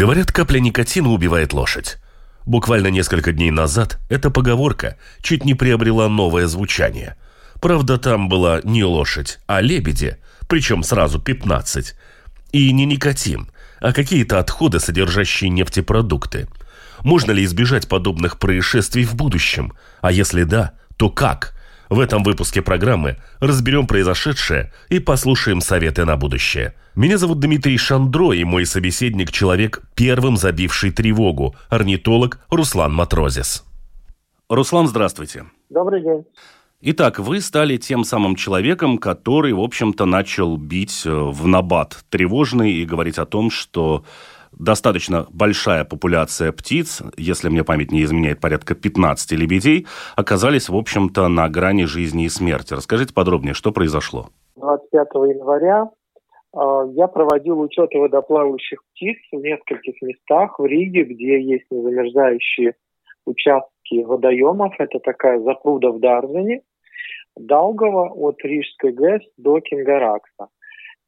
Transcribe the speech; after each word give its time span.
Говорят, 0.00 0.32
капля 0.32 0.60
никотина 0.60 1.10
убивает 1.10 1.52
лошадь. 1.52 1.98
Буквально 2.46 2.86
несколько 2.86 3.34
дней 3.34 3.50
назад 3.50 3.98
эта 4.08 4.30
поговорка 4.30 4.96
чуть 5.20 5.44
не 5.44 5.52
приобрела 5.52 6.08
новое 6.08 6.46
звучание. 6.46 7.16
Правда, 7.60 7.98
там 7.98 8.30
была 8.30 8.62
не 8.64 8.82
лошадь, 8.82 9.40
а 9.46 9.60
лебеди, 9.60 10.16
причем 10.48 10.84
сразу 10.84 11.20
15. 11.20 11.94
И 12.52 12.72
не 12.72 12.86
никотин, 12.86 13.50
а 13.78 13.92
какие-то 13.92 14.38
отходы, 14.38 14.80
содержащие 14.80 15.50
нефтепродукты. 15.50 16.48
Можно 17.04 17.32
ли 17.32 17.44
избежать 17.44 17.86
подобных 17.86 18.38
происшествий 18.38 19.04
в 19.04 19.14
будущем? 19.14 19.74
А 20.00 20.12
если 20.12 20.44
да, 20.44 20.72
то 20.96 21.10
как? 21.10 21.54
В 21.90 21.98
этом 21.98 22.22
выпуске 22.22 22.62
программы 22.62 23.16
разберем 23.40 23.88
произошедшее 23.88 24.72
и 24.90 25.00
послушаем 25.00 25.60
советы 25.60 26.04
на 26.04 26.16
будущее. 26.16 26.74
Меня 26.94 27.18
зовут 27.18 27.40
Дмитрий 27.40 27.76
Шандро, 27.76 28.32
и 28.32 28.44
мой 28.44 28.64
собеседник– 28.64 29.32
человек, 29.32 29.82
первым 29.96 30.36
забивший 30.36 30.92
тревогу, 30.92 31.56
орнитолог 31.68 32.38
Руслан 32.48 32.94
Матрозис. 32.94 33.64
Руслан, 34.48 34.86
здравствуйте. 34.86 35.46
Добрый 35.68 36.00
день. 36.00 36.24
Итак, 36.80 37.18
вы 37.18 37.40
стали 37.40 37.76
тем 37.76 38.04
самым 38.04 38.36
человеком, 38.36 38.96
который, 38.96 39.52
в 39.52 39.60
общем-то, 39.60 40.04
начал 40.04 40.56
бить 40.56 41.02
э, 41.04 41.10
в 41.10 41.48
набат 41.48 42.04
тревожный 42.08 42.72
и 42.72 42.86
говорить 42.86 43.18
о 43.18 43.26
том, 43.26 43.50
что 43.50 44.04
достаточно 44.52 45.26
большая 45.30 45.84
популяция 45.84 46.52
птиц, 46.52 47.02
если 47.16 47.48
мне 47.48 47.64
память 47.64 47.92
не 47.92 48.02
изменяет, 48.02 48.40
порядка 48.40 48.74
15 48.74 49.32
лебедей, 49.32 49.86
оказались, 50.16 50.68
в 50.68 50.76
общем-то, 50.76 51.28
на 51.28 51.48
грани 51.48 51.84
жизни 51.84 52.24
и 52.24 52.28
смерти. 52.28 52.74
Расскажите 52.74 53.14
подробнее, 53.14 53.54
что 53.54 53.72
произошло? 53.72 54.28
25 54.56 55.08
января 55.36 55.90
э, 56.54 56.58
я 56.94 57.06
проводил 57.06 57.60
учет 57.60 57.90
водоплавающих 57.94 58.82
птиц 58.92 59.16
в 59.32 59.36
нескольких 59.36 60.00
местах 60.02 60.58
в 60.58 60.64
Риге, 60.64 61.04
где 61.04 61.40
есть 61.40 61.66
незамерзающие 61.70 62.74
участки 63.26 64.02
водоемов. 64.02 64.74
Это 64.78 64.98
такая 64.98 65.40
запруда 65.40 65.90
в 65.90 66.00
Дарзене, 66.00 66.62
Даугава 67.36 68.10
от 68.10 68.42
Рижской 68.44 68.92
ГЭС 68.92 69.22
до 69.36 69.60
Кингаракса. 69.60 70.48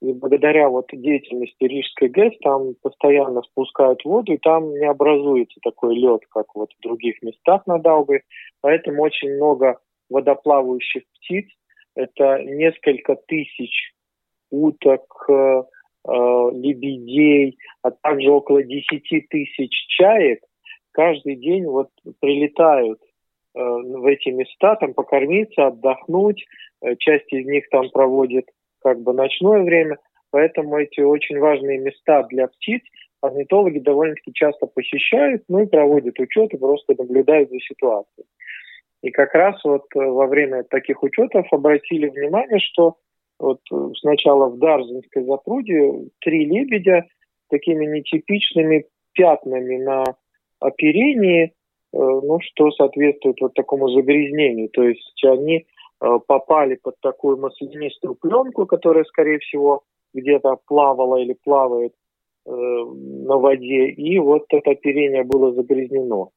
И 0.03 0.13
благодаря 0.15 0.69
вот 0.69 0.89
деятельности 0.93 1.63
Рижской 1.63 2.09
ГЭС 2.09 2.33
там 2.43 2.75
постоянно 2.83 3.41
спускают 3.43 4.05
воду, 4.05 4.33
и 4.33 4.39
там 4.39 4.73
не 4.73 4.87
образуется 4.87 5.61
такой 5.63 5.95
лед, 5.95 6.23
как 6.29 6.47
вот 6.57 6.71
в 6.73 6.83
других 6.83 7.23
местах 7.23 7.65
на 7.69 7.79
Даугаве. 7.79 8.23
Поэтому 8.63 9.05
очень 9.05 9.37
много 9.37 9.79
водоплавающих 10.11 11.05
птиц. 11.15 11.47
Это 11.95 12.43
несколько 12.43 13.15
тысяч 13.15 13.95
уток, 14.51 15.05
э, 15.29 15.63
э 16.09 16.51
лебедей, 16.53 17.59
а 17.83 17.93
также 17.93 18.29
около 18.29 18.65
10 18.65 19.29
тысяч 19.29 19.71
чаек 19.87 20.41
каждый 20.91 21.37
день 21.37 21.65
вот 21.65 21.91
прилетают 22.19 22.99
э, 23.55 23.61
в 23.61 24.05
эти 24.07 24.31
места, 24.31 24.75
там 24.75 24.95
покормиться, 24.95 25.69
отдохнуть. 25.69 26.45
Часть 26.99 27.33
из 27.33 27.47
них 27.47 27.69
там 27.69 27.89
проводит 27.91 28.47
как 28.83 29.01
бы 29.01 29.13
ночное 29.13 29.63
время, 29.63 29.99
поэтому 30.31 30.79
эти 30.79 31.01
очень 31.01 31.39
важные 31.39 31.79
места 31.79 32.23
для 32.25 32.49
птиц 32.49 32.83
орнитологи 33.23 33.79
довольно-таки 33.79 34.33
часто 34.35 34.67
посещают, 34.67 35.45
ну 35.49 35.61
и 35.61 35.67
проводят 35.67 36.19
учеты, 36.19 36.59
просто 36.59 36.95
наблюдают 36.99 37.51
за 37.51 37.59
ситуацией. 37.61 38.27
И 39.03 39.11
как 39.11 39.35
раз 39.35 39.61
вот 39.65 39.85
э, 39.95 39.99
во 39.99 40.27
время 40.27 40.65
таких 40.65 41.03
учетов 41.03 41.47
обратили 41.51 42.09
внимание, 42.09 42.61
что 42.61 42.97
вот 43.39 43.61
э, 43.73 43.77
сначала 44.01 44.49
в 44.49 44.59
Дарзинской 44.59 45.25
запруде 45.25 46.09
три 46.21 46.45
лебедя 46.45 47.07
такими 47.49 47.87
нетипичными 47.87 48.87
пятнами 49.13 49.77
на 49.83 50.05
оперении, 50.61 51.45
э, 51.45 51.51
ну, 51.93 52.39
что 52.41 52.71
соответствует 52.73 53.41
вот 53.41 53.55
такому 53.55 53.89
загрязнению. 53.89 54.69
То 54.69 54.85
есть 54.85 55.25
они 55.25 55.67
попали 56.27 56.75
под 56.83 56.99
такую 57.01 57.39
маслянистую 57.39 58.17
пленку, 58.17 58.67
которая, 58.67 59.05
скорее 59.05 59.39
всего, 59.39 59.83
где-то 60.15 60.59
плавала 60.67 61.17
или 61.17 61.35
плавает 61.45 61.93
э, 62.47 62.51
на 62.51 63.37
воде, 63.39 63.89
и 63.89 64.19
вот 64.19 64.45
это 64.51 64.73
оперение 64.73 65.25
было 65.25 65.55
загрязнено. 65.55 66.31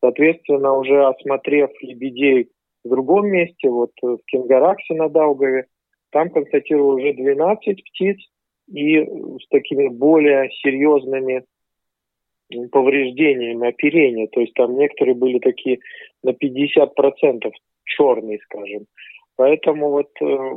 Соответственно, 0.00 0.76
уже 0.76 1.06
осмотрев 1.06 1.70
лебедей 1.80 2.50
в 2.84 2.88
другом 2.88 3.28
месте, 3.28 3.70
вот 3.70 3.92
в 4.02 4.18
Кингараксе 4.26 4.94
на 4.94 5.08
Даугаве, 5.08 5.66
там 6.10 6.28
констатировал 6.30 6.96
уже 6.96 7.12
12 7.14 7.84
птиц 7.84 8.18
и 8.68 9.04
с 9.04 9.48
такими 9.48 9.88
более 9.88 10.50
серьезными 10.62 11.44
повреждениями 12.70 13.68
оперения. 13.68 14.26
То 14.26 14.40
есть 14.40 14.52
там 14.54 14.76
некоторые 14.76 15.14
были 15.14 15.38
такие 15.38 15.78
на 16.22 16.30
50% 16.30 17.50
черные, 17.84 18.38
скажем. 18.44 18.86
Поэтому 19.36 19.90
вот 19.90 20.10
э, 20.20 20.50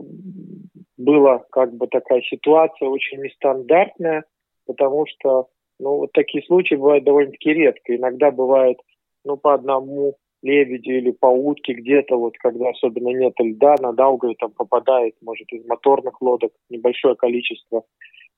была 0.98 1.40
как 1.52 1.74
бы 1.74 1.88
такая 1.88 2.22
ситуация 2.22 2.88
очень 2.90 3.22
нестандартная, 3.22 4.26
потому 4.66 5.06
что 5.08 5.48
ну, 5.80 5.98
вот 5.98 6.12
такие 6.14 6.44
случаи 6.46 6.76
бывают 6.76 7.04
довольно-таки 7.04 7.54
редко. 7.54 7.96
Иногда 7.96 8.32
бывает 8.32 8.78
ну, 9.24 9.38
по 9.38 9.54
одному 9.54 10.16
лебедю 10.42 10.98
или 10.98 11.12
по 11.12 11.28
утке 11.28 11.74
где-то, 11.74 12.18
вот 12.18 12.38
когда 12.38 12.70
особенно 12.70 13.10
нет 13.10 13.34
льда, 13.40 13.76
на 13.82 13.94
Даугаве 13.94 14.36
там 14.38 14.52
попадает, 14.52 15.16
может, 15.22 15.52
из 15.52 15.66
моторных 15.66 16.22
лодок 16.22 16.52
небольшое 16.70 17.16
количество 17.16 17.84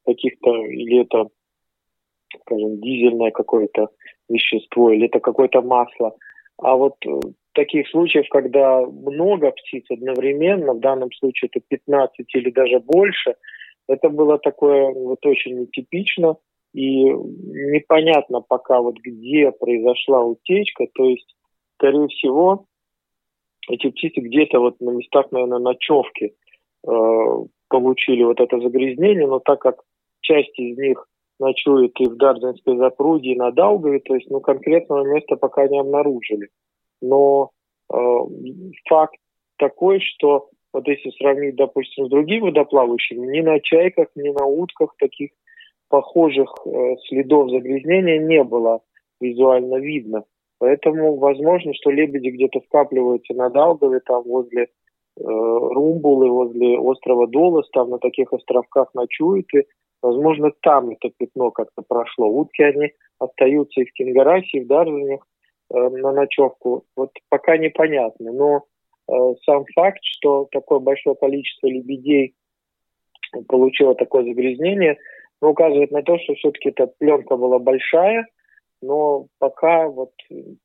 каких-то, 0.06 0.56
или 0.66 1.02
это, 1.02 1.28
скажем, 2.42 2.80
дизельное 2.80 3.32
какое-то 3.32 3.90
вещество, 4.30 4.92
или 4.92 5.08
это 5.08 5.20
какое-то 5.20 5.62
масло. 5.62 6.16
А 6.58 6.76
вот 6.76 6.96
э, 7.06 7.20
таких 7.58 7.90
случаев, 7.90 8.26
когда 8.30 8.86
много 8.86 9.52
птиц 9.52 9.86
одновременно, 9.90 10.74
в 10.74 10.80
данном 10.80 11.12
случае 11.12 11.50
это 11.52 11.66
15 11.68 12.36
или 12.36 12.52
даже 12.52 12.80
больше, 12.80 13.36
это 13.88 14.10
было 14.10 14.38
такое 14.38 14.94
вот 14.94 15.26
очень 15.26 15.60
нетипично. 15.60 16.38
И 16.74 17.06
непонятно 17.06 18.42
пока 18.42 18.80
вот 18.80 18.98
где 18.98 19.52
произошла 19.52 20.24
утечка, 20.24 20.86
то 20.94 21.06
есть, 21.10 21.36
скорее 21.78 22.08
всего, 22.10 22.66
эти 23.70 23.90
птицы 23.90 24.20
где-то 24.20 24.60
вот 24.60 24.80
на 24.80 24.92
местах, 24.92 25.32
наверное, 25.32 25.60
ночевки 25.60 26.36
э, 26.88 26.92
получили 27.70 28.24
вот 28.24 28.40
это 28.40 28.60
загрязнение, 28.60 29.26
но 29.26 29.40
так 29.40 29.60
как 29.60 29.82
часть 30.22 30.60
из 30.60 30.78
них 30.78 31.08
ночует 31.40 32.00
и 32.00 32.06
в 32.06 32.18
Дарденской 32.18 32.78
запруде, 32.78 33.30
и 33.30 33.36
на 33.36 33.52
Даугаве, 33.52 34.00
то 34.02 34.14
есть, 34.14 34.30
ну, 34.30 34.42
конкретного 34.42 35.04
места 35.12 35.36
пока 35.38 35.68
не 35.68 35.80
обнаружили 35.80 36.50
но 37.02 37.52
э, 37.94 37.98
факт 38.88 39.16
такой, 39.58 40.00
что 40.00 40.50
вот 40.74 40.88
если 40.88 41.10
сравнить, 41.12 41.56
допустим, 41.56 42.06
с 42.06 42.10
другими 42.10 42.50
водоплавающими, 42.50 43.26
ни 43.28 43.42
на 43.42 43.60
чайках, 43.60 44.08
ни 44.16 44.30
на 44.30 44.46
утках 44.46 44.96
таких 44.98 45.32
похожих 45.90 46.54
э, 46.66 46.96
следов 47.08 47.50
загрязнения 47.50 48.20
не 48.20 48.44
было 48.44 48.82
визуально 49.20 49.78
видно. 49.78 50.26
Поэтому 50.60 51.18
возможно, 51.18 51.74
что 51.74 51.92
лебеди 51.92 52.30
где-то 52.30 52.60
скапливаются 52.68 53.34
на 53.34 53.50
Даугаве, 53.50 54.02
там 54.02 54.24
возле 54.24 54.64
э, 54.64 54.68
Румбулы, 55.24 56.30
возле 56.30 56.78
острова 56.78 57.28
Долос, 57.28 57.70
там 57.72 57.90
на 57.90 58.00
таких 58.00 58.34
островках 58.34 58.94
ночуют, 58.94 59.48
и, 59.54 59.66
возможно, 60.02 60.52
там 60.62 60.90
это 60.90 61.10
пятно 61.16 61.52
как-то 61.52 61.84
прошло. 61.88 62.28
Утки, 62.28 62.62
они 62.64 62.92
остаются 63.20 63.82
и 63.82 63.86
в 63.86 63.94
Кингарасе, 63.94 64.58
и 64.58 64.64
в 64.64 64.68
Даржинях, 64.68 65.22
Э, 65.22 65.37
на 65.70 66.12
ночевку, 66.12 66.84
вот 66.96 67.12
пока 67.30 67.58
непонятно. 67.58 68.32
Но 68.32 68.64
э, 69.10 69.36
сам 69.46 69.66
факт, 69.76 70.00
что 70.02 70.48
такое 70.52 70.80
большое 70.80 71.16
количество 71.16 71.68
лебедей 71.68 72.36
получило 73.48 73.96
такое 73.96 74.24
загрязнение, 74.24 74.98
ну, 75.42 75.50
указывает 75.50 75.92
на 75.92 76.02
то, 76.02 76.18
что 76.20 76.34
все-таки 76.36 76.70
эта 76.70 76.88
пленка 76.88 77.36
была 77.36 77.60
большая, 77.60 78.26
но 78.82 79.26
пока 79.40 79.88
вот 79.88 80.12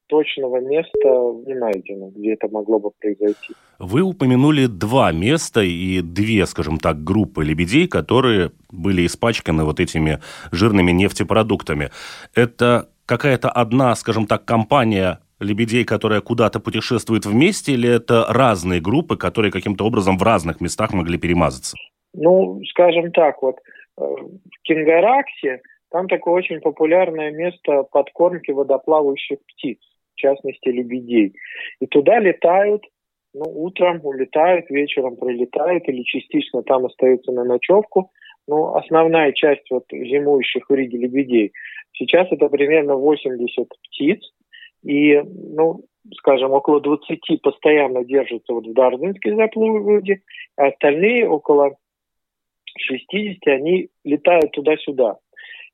точного 0.06 0.60
места 0.60 1.08
не 1.46 1.54
найдено, 1.54 2.10
где 2.10 2.34
это 2.34 2.48
могло 2.48 2.78
бы 2.78 2.90
произойти. 2.98 3.54
Вы 3.78 4.02
упомянули 4.02 4.66
два 4.66 5.12
места 5.12 5.62
и 5.62 6.02
две, 6.02 6.44
скажем 6.46 6.78
так, 6.78 7.02
группы 7.02 7.42
лебедей, 7.42 7.88
которые 7.88 8.52
были 8.70 9.06
испачканы 9.06 9.64
вот 9.64 9.80
этими 9.80 10.18
жирными 10.52 10.92
нефтепродуктами. 10.92 11.90
Это 12.34 12.88
какая-то 13.06 13.50
одна, 13.50 13.94
скажем 13.94 14.26
так, 14.26 14.44
компания 14.44 15.20
лебедей, 15.40 15.84
которая 15.84 16.20
куда-то 16.20 16.60
путешествует 16.60 17.26
вместе, 17.26 17.72
или 17.72 17.88
это 17.88 18.26
разные 18.28 18.80
группы, 18.80 19.16
которые 19.16 19.50
каким-то 19.50 19.84
образом 19.84 20.18
в 20.18 20.22
разных 20.22 20.60
местах 20.60 20.92
могли 20.92 21.18
перемазаться? 21.18 21.76
Ну, 22.14 22.60
скажем 22.70 23.10
так, 23.12 23.42
вот 23.42 23.56
э, 23.56 24.02
в 24.02 24.62
Кингараксе 24.62 25.60
там 25.90 26.08
такое 26.08 26.34
очень 26.34 26.60
популярное 26.60 27.30
место 27.30 27.84
подкормки 27.84 28.50
водоплавающих 28.50 29.38
птиц, 29.46 29.78
в 30.14 30.18
частности 30.18 30.68
лебедей. 30.68 31.34
И 31.80 31.86
туда 31.86 32.18
летают, 32.18 32.82
ну, 33.34 33.44
утром 33.46 34.00
улетают, 34.02 34.70
вечером 34.70 35.16
прилетают 35.16 35.88
или 35.88 36.02
частично 36.02 36.62
там 36.62 36.86
остаются 36.86 37.32
на 37.32 37.44
ночевку. 37.44 38.10
Ну, 38.48 38.74
основная 38.74 39.32
часть 39.32 39.70
вот 39.70 39.84
зимующих 39.90 40.68
в 40.68 40.74
Риге 40.74 40.98
лебедей. 40.98 41.52
Сейчас 41.94 42.28
это 42.30 42.48
примерно 42.48 42.96
80 42.96 43.68
птиц. 43.68 44.20
И, 44.82 45.20
ну, 45.20 45.84
скажем, 46.18 46.52
около 46.52 46.80
20 46.80 47.40
постоянно 47.42 48.04
держатся 48.04 48.52
вот 48.52 48.66
в 48.66 48.72
Дарвинской 48.72 49.34
заплыве, 49.36 50.22
а 50.56 50.68
остальные 50.68 51.28
около 51.28 51.76
60, 52.78 53.46
они 53.46 53.88
летают 54.04 54.50
туда-сюда. 54.52 55.18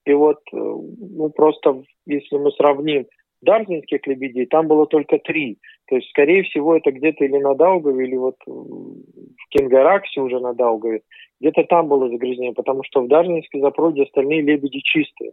И 0.05 0.13
вот, 0.13 0.39
э, 0.53 0.57
ну, 0.57 1.31
просто, 1.31 1.83
если 2.07 2.37
мы 2.37 2.51
сравним 2.53 3.07
дарвинских 3.43 4.07
лебедей, 4.07 4.47
там 4.47 4.67
было 4.67 4.87
только 4.87 5.19
три. 5.19 5.59
То 5.87 5.97
есть, 5.97 6.09
скорее 6.11 6.43
всего, 6.43 6.77
это 6.77 6.91
где-то 6.91 7.25
или 7.25 7.39
на 7.39 7.55
Даугаве, 7.55 8.07
или 8.07 8.17
вот 8.17 8.37
в 8.47 9.49
Кенгараксе 9.51 10.21
уже 10.21 10.41
на 10.41 10.55
Даугаве. 10.55 11.03
Где-то 11.41 11.65
там 11.65 11.89
было 11.89 12.09
загрязнение, 12.09 12.55
потому 12.55 12.83
что 12.85 13.03
в 13.03 13.09
Дарвинской 13.09 13.61
запруде 13.61 14.03
остальные 14.03 14.43
лебеди 14.43 14.81
чистые. 14.81 15.33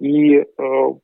И 0.00 0.34
э, 0.34 0.44
в 0.58 1.00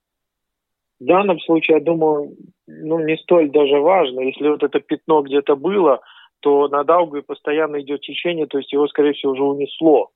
данном 1.00 1.38
случае, 1.40 1.78
я 1.78 1.84
думаю, 1.84 2.36
ну, 2.66 2.98
не 2.98 3.16
столь 3.18 3.50
даже 3.50 3.78
важно. 3.78 4.20
Если 4.20 4.48
вот 4.48 4.62
это 4.62 4.80
пятно 4.80 5.22
где-то 5.22 5.54
было, 5.54 6.00
то 6.40 6.68
на 6.68 6.82
Даугаве 6.84 7.22
постоянно 7.22 7.80
идет 7.80 8.00
течение, 8.00 8.46
то 8.46 8.58
есть 8.58 8.72
его, 8.72 8.88
скорее 8.88 9.12
всего, 9.12 9.32
уже 9.32 9.42
унесло. 9.42 10.10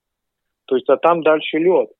То 0.66 0.76
есть, 0.76 0.88
а 0.88 0.96
там 0.96 1.22
дальше 1.22 1.58
лед. 1.58 1.90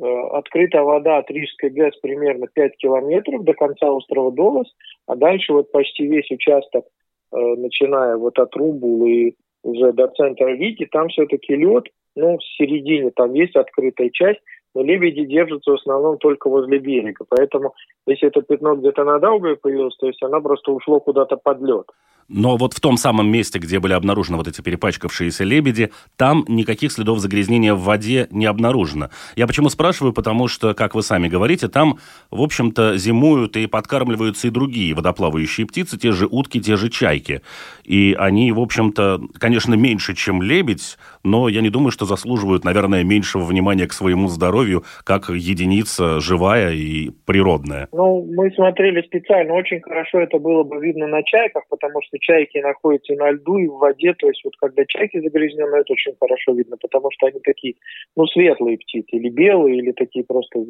Э, 0.00 0.06
открытая 0.32 0.82
вода 0.82 1.18
от 1.18 1.30
Рижской 1.30 1.70
ГЭС 1.70 1.96
примерно 2.00 2.46
5 2.46 2.76
километров 2.76 3.44
до 3.44 3.52
конца 3.54 3.90
острова 3.90 4.32
Долос, 4.32 4.72
а 5.06 5.16
дальше 5.16 5.52
вот 5.52 5.70
почти 5.72 6.06
весь 6.06 6.30
участок, 6.30 6.84
э, 7.32 7.36
начиная 7.36 8.16
вот 8.16 8.38
от 8.38 8.54
Румбул 8.54 9.04
и 9.06 9.34
уже 9.62 9.92
до 9.92 10.08
центра 10.08 10.46
Риги, 10.46 10.86
там 10.86 11.08
все-таки 11.08 11.54
лед, 11.54 11.84
ну, 12.16 12.38
в 12.38 12.44
середине 12.56 13.10
там 13.10 13.34
есть 13.34 13.56
открытая 13.56 14.10
часть, 14.10 14.40
но 14.74 14.82
лебеди 14.82 15.24
держатся 15.24 15.72
в 15.72 15.74
основном 15.74 16.18
только 16.18 16.48
возле 16.48 16.78
берега. 16.78 17.24
Поэтому, 17.28 17.74
если 18.06 18.28
это 18.28 18.42
пятно 18.42 18.76
где-то 18.76 19.04
на 19.04 19.18
Даугаве 19.18 19.56
появилось, 19.56 19.96
то 19.96 20.06
есть 20.06 20.22
она 20.22 20.40
просто 20.40 20.72
ушло 20.72 21.00
куда-то 21.00 21.36
под 21.36 21.60
лед. 21.60 21.86
Но 22.32 22.56
вот 22.56 22.74
в 22.74 22.80
том 22.80 22.96
самом 22.96 23.28
месте, 23.28 23.58
где 23.58 23.80
были 23.80 23.92
обнаружены 23.92 24.38
вот 24.38 24.46
эти 24.46 24.60
перепачкавшиеся 24.60 25.42
лебеди, 25.42 25.90
там 26.16 26.44
никаких 26.46 26.92
следов 26.92 27.18
загрязнения 27.18 27.74
в 27.74 27.82
воде 27.82 28.28
не 28.30 28.46
обнаружено. 28.46 29.10
Я 29.34 29.48
почему 29.48 29.68
спрашиваю? 29.68 30.12
Потому 30.12 30.46
что, 30.46 30.72
как 30.72 30.94
вы 30.94 31.02
сами 31.02 31.26
говорите, 31.26 31.66
там, 31.66 31.98
в 32.30 32.40
общем-то, 32.40 32.96
зимуют 32.98 33.56
и 33.56 33.66
подкармливаются 33.66 34.46
и 34.46 34.50
другие 34.50 34.94
водоплавающие 34.94 35.66
птицы, 35.66 35.98
те 35.98 36.12
же 36.12 36.28
утки, 36.30 36.60
те 36.60 36.76
же 36.76 36.88
чайки. 36.88 37.42
И 37.82 38.14
они, 38.16 38.52
в 38.52 38.60
общем-то, 38.60 39.20
конечно, 39.38 39.74
меньше, 39.74 40.14
чем 40.14 40.40
лебедь, 40.40 40.98
но 41.24 41.48
я 41.48 41.60
не 41.62 41.70
думаю, 41.70 41.90
что 41.90 42.06
заслуживают, 42.06 42.62
наверное, 42.64 43.02
меньшего 43.02 43.42
внимания 43.42 43.88
к 43.88 43.92
своему 43.92 44.28
здоровью, 44.28 44.59
как 45.04 45.28
единица 45.28 46.20
живая 46.20 46.72
и 46.72 47.10
природная. 47.26 47.88
Ну, 47.92 48.26
мы 48.34 48.50
смотрели 48.52 49.02
специально, 49.02 49.54
очень 49.54 49.80
хорошо 49.80 50.20
это 50.20 50.38
было 50.38 50.62
бы 50.62 50.78
видно 50.80 51.06
на 51.06 51.22
чайках, 51.22 51.64
потому 51.68 52.00
что 52.02 52.18
чайки 52.18 52.58
находятся 52.58 53.14
на 53.14 53.30
льду, 53.30 53.58
и 53.58 53.66
в 53.66 53.78
воде. 53.78 54.14
То 54.14 54.28
есть 54.28 54.42
вот 54.44 54.54
когда 54.58 54.84
чайки 54.86 55.20
загрязнены, 55.20 55.76
это 55.76 55.92
очень 55.92 56.14
хорошо 56.20 56.52
видно, 56.52 56.76
потому 56.80 57.10
что 57.12 57.26
они 57.26 57.40
такие, 57.40 57.74
ну, 58.16 58.26
светлые 58.26 58.78
птицы, 58.78 59.16
или 59.16 59.28
белые, 59.28 59.78
или 59.78 59.92
такие 59.92 60.24
просто 60.24 60.60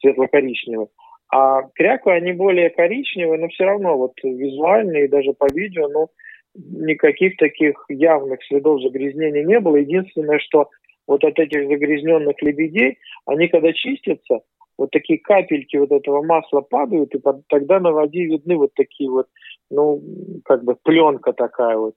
светло-коричневые. 0.00 0.88
А 1.32 1.62
кряквы, 1.74 2.12
они 2.14 2.32
более 2.32 2.70
коричневые, 2.70 3.40
но 3.40 3.48
все 3.48 3.64
равно 3.64 3.96
вот 3.96 4.12
визуально 4.22 4.98
и 4.98 5.08
даже 5.08 5.32
по 5.32 5.46
видео, 5.52 5.88
ну, 5.88 6.08
никаких 6.54 7.36
таких 7.36 7.84
явных 7.88 8.42
следов 8.44 8.82
загрязнения 8.82 9.44
не 9.44 9.60
было. 9.60 9.76
Единственное, 9.76 10.38
что 10.40 10.68
вот 11.10 11.24
от 11.24 11.36
этих 11.40 11.66
загрязненных 11.66 12.40
лебедей, 12.40 12.98
они 13.26 13.48
когда 13.48 13.72
чистятся, 13.72 14.42
вот 14.78 14.92
такие 14.92 15.18
капельки 15.18 15.76
вот 15.76 15.90
этого 15.90 16.22
масла 16.22 16.60
падают, 16.60 17.12
и 17.16 17.18
под, 17.18 17.44
тогда 17.48 17.80
на 17.80 17.90
воде 17.90 18.26
видны 18.26 18.56
вот 18.56 18.70
такие 18.74 19.10
вот, 19.10 19.26
ну, 19.70 20.00
как 20.44 20.62
бы 20.62 20.76
пленка 20.80 21.32
такая 21.32 21.76
вот 21.76 21.94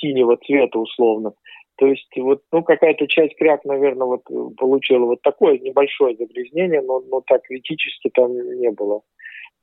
синего 0.00 0.36
цвета 0.38 0.80
условно. 0.80 1.34
То 1.76 1.86
есть 1.86 2.08
вот, 2.16 2.42
ну, 2.50 2.64
какая-то 2.64 3.06
часть 3.06 3.36
кряк, 3.36 3.64
наверное, 3.64 4.08
вот 4.08 4.24
получила 4.56 5.06
вот 5.06 5.22
такое 5.22 5.60
небольшое 5.60 6.16
загрязнение, 6.16 6.82
но, 6.82 7.00
но 7.08 7.22
так 7.24 7.42
критически 7.42 8.10
там 8.12 8.32
не 8.58 8.72
было 8.72 9.02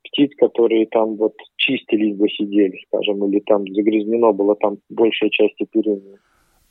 птиц, 0.04 0.30
которые 0.38 0.86
там 0.86 1.16
вот 1.16 1.34
чистились 1.56 2.16
бы 2.16 2.30
сидели, 2.30 2.78
скажем, 2.86 3.22
или 3.28 3.40
там 3.40 3.62
загрязнено 3.68 4.32
было 4.32 4.56
там 4.56 4.78
большая 4.88 5.28
часть 5.28 5.60
перины. 5.70 6.18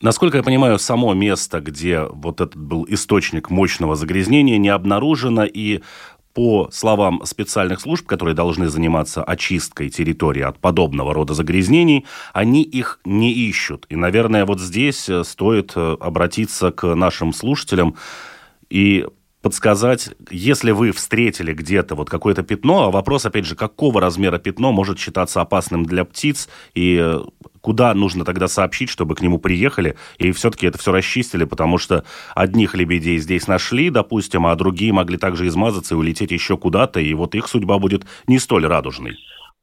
Насколько 0.05 0.37
я 0.37 0.43
понимаю, 0.43 0.77
само 0.77 1.15
место, 1.15 1.61
где 1.61 2.01
вот 2.01 2.39
этот 2.39 2.55
был 2.55 2.85
источник 2.87 3.49
мощного 3.49 3.95
загрязнения, 3.95 4.59
не 4.59 4.69
обнаружено, 4.69 5.45
и 5.45 5.81
по 6.35 6.69
словам 6.71 7.25
специальных 7.25 7.79
служб, 7.79 8.05
которые 8.05 8.35
должны 8.35 8.69
заниматься 8.69 9.23
очисткой 9.23 9.89
территории 9.89 10.43
от 10.43 10.59
подобного 10.59 11.11
рода 11.11 11.33
загрязнений, 11.33 12.05
они 12.33 12.61
их 12.61 12.99
не 13.03 13.33
ищут. 13.33 13.87
И, 13.89 13.95
наверное, 13.95 14.45
вот 14.45 14.61
здесь 14.61 15.09
э, 15.09 15.23
стоит 15.23 15.71
э, 15.75 15.97
обратиться 15.99 16.71
к 16.71 16.93
нашим 16.93 17.33
слушателям 17.33 17.95
и 18.69 19.07
подсказать, 19.45 20.09
если 20.31 20.71
вы 20.71 20.92
встретили 20.92 21.53
где-то 21.53 21.94
вот 21.94 22.09
какое-то 22.09 22.42
пятно, 22.42 22.86
а 22.86 22.89
вопрос, 22.89 23.27
опять 23.27 23.45
же, 23.45 23.56
какого 23.56 24.01
размера 24.01 24.39
пятно 24.39 24.71
может 24.71 24.97
считаться 24.97 25.39
опасным 25.39 25.86
для 25.86 26.03
птиц, 26.03 26.50
и 26.74 27.00
э, 27.00 27.19
куда 27.62 27.94
нужно 27.94 28.25
тогда 28.25 28.47
сообщить, 28.47 28.89
чтобы 28.89 29.13
к 29.13 29.21
нему 29.21 29.38
приехали, 29.38 29.97
и 30.18 30.31
все-таки 30.31 30.65
это 30.65 30.80
все 30.80 30.92
расчистили, 30.92 31.44
потому 31.44 31.77
что 31.77 32.06
одних 32.33 32.74
лебедей 32.74 33.19
здесь 33.19 33.47
нашли, 33.47 33.92
допустим, 33.92 34.47
а 34.47 34.56
другие 34.56 34.92
могли 34.92 35.19
также 35.19 35.45
измазаться 35.45 35.94
и 35.94 35.98
улететь 36.00 36.31
еще 36.31 36.57
куда-то, 36.57 37.00
и 37.00 37.13
вот 37.13 37.36
их 37.36 37.48
судьба 37.48 37.77
будет 37.77 38.03
не 38.25 38.39
столь 38.39 38.65
радужной. 38.65 39.15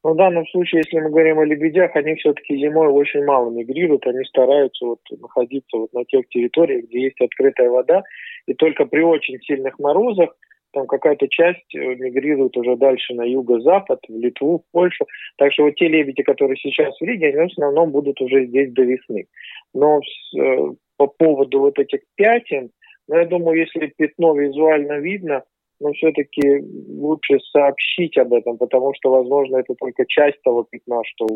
Ну, 0.04 0.14
в 0.14 0.16
данном 0.16 0.47
случае, 0.49 0.82
если 0.85 0.99
мы 0.99 1.11
говорим 1.11 1.38
о 1.38 1.44
лебедях, 1.44 1.94
они 1.94 2.16
все-таки 2.16 2.56
зимой 2.56 2.88
очень 2.88 3.25
мало 3.25 3.50
мигрируют, 3.50 4.06
они 4.06 4.25
стараются 4.25 4.85
вот 4.85 5.00
находиться 5.21 5.76
вот 5.76 5.92
на 5.92 6.04
тех 6.04 6.28
территориях, 6.28 6.87
где 6.87 7.02
есть 7.02 7.21
открытая 7.21 7.71
вода, 7.71 8.02
и 8.47 8.54
только 8.54 8.85
при 8.85 9.02
очень 9.02 9.40
сильных 9.42 9.78
морозах 9.78 10.35
там 10.73 10.87
какая-то 10.87 11.28
часть 11.28 11.75
э, 11.75 11.78
мигрирует 11.78 12.56
уже 12.56 12.76
дальше 12.76 13.14
на 13.14 13.23
юго-запад, 13.23 14.00
в 14.09 14.18
Литву, 14.18 14.59
в 14.59 14.73
Польшу. 14.73 15.06
Так 15.37 15.52
что 15.52 15.64
вот 15.64 15.75
те 15.76 15.87
лебеди, 15.87 16.23
которые 16.23 16.56
сейчас 16.56 16.97
в 16.99 17.04
Риге, 17.04 17.28
они 17.28 17.49
в 17.49 17.52
основном 17.52 17.90
будут 17.90 18.21
уже 18.21 18.47
здесь 18.47 18.73
до 18.73 18.82
весны. 18.82 19.26
Но 19.75 20.00
э, 20.00 20.56
по 20.97 21.06
поводу 21.06 21.61
вот 21.61 21.78
этих 21.78 22.00
пятен, 22.16 22.71
ну, 23.06 23.18
я 23.18 23.26
думаю, 23.26 23.59
если 23.59 23.92
пятно 23.97 24.35
визуально 24.35 24.99
видно, 24.99 25.44
но 25.82 25.92
все-таки 25.92 26.64
лучше 26.88 27.38
сообщить 27.52 28.16
об 28.16 28.32
этом, 28.32 28.56
потому 28.56 28.92
что, 28.94 29.10
возможно, 29.10 29.58
это 29.58 29.74
только 29.74 30.04
часть 30.06 30.40
того 30.42 30.64
пятна, 30.70 31.02
что 31.04 31.26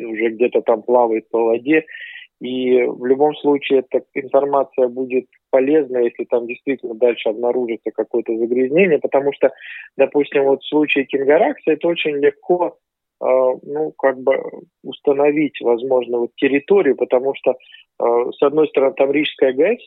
уже 0.00 0.30
где-то 0.30 0.62
там 0.62 0.82
плавает 0.82 1.28
по 1.30 1.38
воде, 1.38 1.84
и 2.40 2.82
в 2.82 3.06
любом 3.06 3.34
случае 3.36 3.80
эта 3.80 4.04
информация 4.14 4.88
будет 4.88 5.26
полезна, 5.50 5.98
если 5.98 6.24
там 6.24 6.46
действительно 6.46 6.94
дальше 6.94 7.28
обнаружится 7.28 7.90
какое-то 7.92 8.36
загрязнение, 8.36 8.98
потому 8.98 9.32
что, 9.32 9.52
допустим, 9.96 10.44
вот 10.44 10.62
в 10.62 10.68
случае 10.68 11.04
Кингаракса 11.04 11.72
это 11.72 11.86
очень 11.86 12.16
легко 12.16 12.76
э, 13.22 13.24
ну, 13.24 13.92
как 13.96 14.20
бы 14.20 14.42
установить, 14.82 15.60
возможно, 15.60 16.18
вот 16.18 16.30
территорию, 16.36 16.96
потому 16.96 17.34
что, 17.36 17.52
э, 17.52 18.30
с 18.32 18.42
одной 18.42 18.68
стороны, 18.68 18.94
там 18.96 19.12
Рижская 19.12 19.52
ГЭС, 19.52 19.80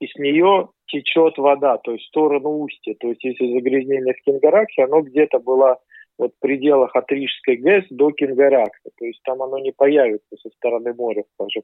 и 0.00 0.06
с 0.06 0.14
нее 0.16 0.68
течет 0.86 1.38
вода, 1.38 1.78
то 1.78 1.92
есть 1.92 2.04
в 2.04 2.08
сторону 2.08 2.58
устья. 2.58 2.94
То 2.98 3.08
есть 3.08 3.22
если 3.24 3.52
загрязнение 3.52 4.14
в 4.14 4.22
Кингараксе, 4.22 4.84
оно 4.84 5.02
где-то 5.02 5.38
было 5.38 5.78
вот 6.18 6.32
в 6.34 6.40
пределах 6.40 6.94
от 6.96 7.10
Рижской 7.12 7.56
ГЭС 7.56 7.84
до 7.90 8.10
Кингаракса. 8.10 8.90
То 8.98 9.04
есть 9.04 9.20
там 9.24 9.42
оно 9.42 9.58
не 9.58 9.72
появится 9.72 10.36
со 10.42 10.48
стороны 10.50 10.94
моря, 10.94 11.24
скажем. 11.34 11.62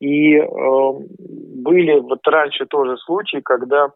И 0.00 0.34
э, 0.34 0.46
были 0.46 1.98
вот 2.00 2.26
раньше 2.26 2.66
тоже 2.66 2.96
случаи, 2.98 3.40
когда 3.40 3.92